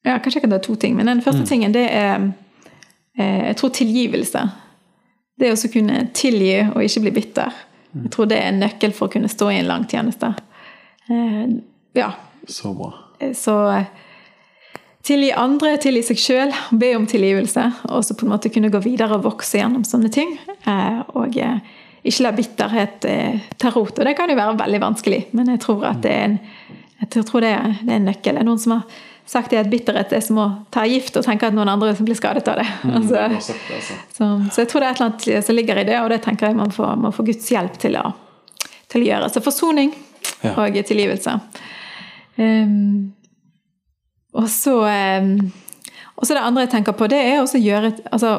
[0.04, 0.96] ja, Kanskje jeg kan ta to ting.
[0.96, 1.46] Men den første mm.
[1.46, 2.30] tingen, det er
[3.18, 4.44] eh, Jeg tror tilgivelse.
[5.38, 7.52] Det å kunne tilgi og ikke bli bitter.
[7.92, 8.02] Mm.
[8.04, 10.32] Jeg tror det er en nøkkel for å kunne stå i en lang tjeneste.
[11.08, 11.44] Eh,
[11.98, 12.12] ja.
[12.48, 12.92] Så bra.
[13.20, 13.58] Eh, så
[15.06, 17.66] tilgi andre, tilgi seg sjøl, be om tilgivelse.
[17.92, 20.34] Og så på en måte kunne gå videre og vokse gjennom sånne ting.
[20.64, 21.60] Eh, og eh,
[22.08, 23.06] ikke la bitterhet
[23.58, 23.98] ta rot.
[23.98, 26.40] Og det kan jo være veldig vanskelig, men jeg tror at det er en,
[26.98, 27.30] det er,
[27.82, 28.38] det er en nøkkel.
[28.38, 31.50] Det er noen som har sagt at bitterhet er som å ta gift og tenke
[31.50, 32.66] at noen andre blir skadet av det.
[32.82, 33.56] Mm, altså, altså.
[34.14, 36.22] Så, så, jeg tror det er et eller annet som ligger i det, og det
[36.24, 38.06] tenker jeg man får, man får Guds hjelp til å,
[38.88, 39.30] til å gjøre.
[39.34, 39.92] Så forsoning
[40.40, 40.54] ja.
[40.54, 41.36] og tilgivelse.
[42.38, 43.12] Um,
[44.38, 45.32] og så um,
[46.16, 48.32] Og så det andre jeg tenker på, det er å gjøre altså,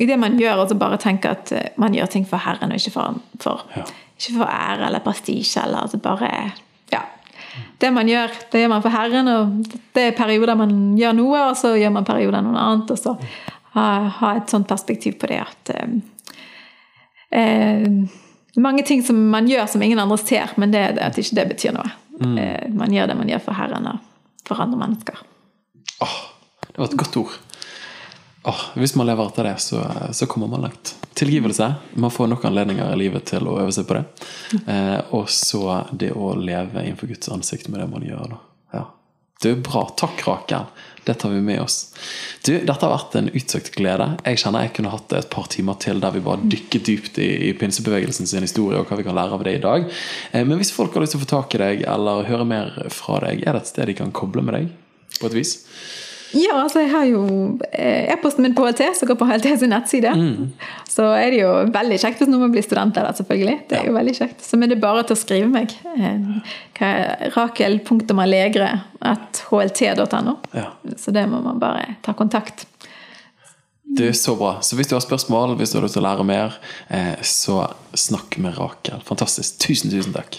[0.00, 2.80] I det man gjør, altså bare tenke at eh, man gjør ting for Herren, og
[2.80, 3.84] ikke for, for, ja.
[4.16, 5.60] ikke for ære eller prestisje.
[5.64, 6.30] Eller altså bare
[6.92, 7.02] Ja.
[7.82, 11.42] Det man gjør, det gjør man for Herren, og det er perioder man gjør noe,
[11.50, 12.94] og så gjør man perioder noe annet.
[12.94, 13.16] Og så
[13.76, 13.86] ha,
[14.16, 16.00] ha et sånt perspektiv på det at um,
[17.36, 18.20] uh,
[18.56, 21.74] mange ting som man gjør som ingen andre ser, men det, at ikke det betyr
[21.76, 21.90] noe.
[22.20, 22.38] Mm.
[22.38, 24.06] Eh, man gjør det man gjør for Herren og
[24.50, 25.22] for andre mennesker.
[26.02, 26.18] Åh,
[26.66, 27.38] det var et godt ord.
[28.42, 29.82] Åh, hvis man lever etter det, så,
[30.16, 30.94] så, kommer man langt.
[31.14, 31.74] Tilgivelse.
[31.94, 34.04] Man får nok anledninger i livet til å øve seg på det.
[34.64, 38.32] Eh, og så det å leve innenfor Guds ansikt med det man gjør.
[38.32, 38.40] da.
[38.78, 38.86] Ja.
[39.42, 39.84] Det er bra.
[40.00, 40.70] Takk, Rakel.
[41.06, 41.78] Det tar vi med oss.
[42.46, 44.10] Du, dette har vært en utsøkt glede.
[44.26, 47.30] Jeg kjenner jeg kunne hatt et par timer til der vi bare dykket dypt i,
[47.48, 49.88] i pinsebevegelsen sin historie og hva vi kan lære av det i dag.
[50.32, 52.76] Eh, men hvis folk har lyst til å få tak i deg eller høre mer
[52.94, 54.70] fra deg, er det et sted de kan koble med deg?
[55.20, 55.58] på et vis?
[56.36, 57.22] Ja, altså jeg har jo
[57.72, 60.12] eh, e-posten min på HLT, som går på HLT sin nettside.
[60.14, 60.52] Mm.
[60.90, 63.56] Så er det jo veldig kjekt hvis noen blir studenter der, selvfølgelig.
[63.70, 63.90] Det er ja.
[63.90, 64.38] jo veldig kjekt.
[64.46, 65.68] Så men det er bare til å skrive meg.
[67.36, 68.74] Rakel.malegre.hlt.no.
[69.10, 70.34] Rakel.allegre.hlt.no.
[70.56, 70.68] Ja.
[70.96, 72.66] Så det må man bare ta kontakt.
[73.90, 74.60] Det er så bra.
[74.62, 77.64] Så hvis du har spørsmål, hvis du har lyst til å lære mer, eh, så
[77.94, 79.02] snakk med Rakel.
[79.06, 79.58] Fantastisk.
[79.66, 80.38] Tusen, tusen takk.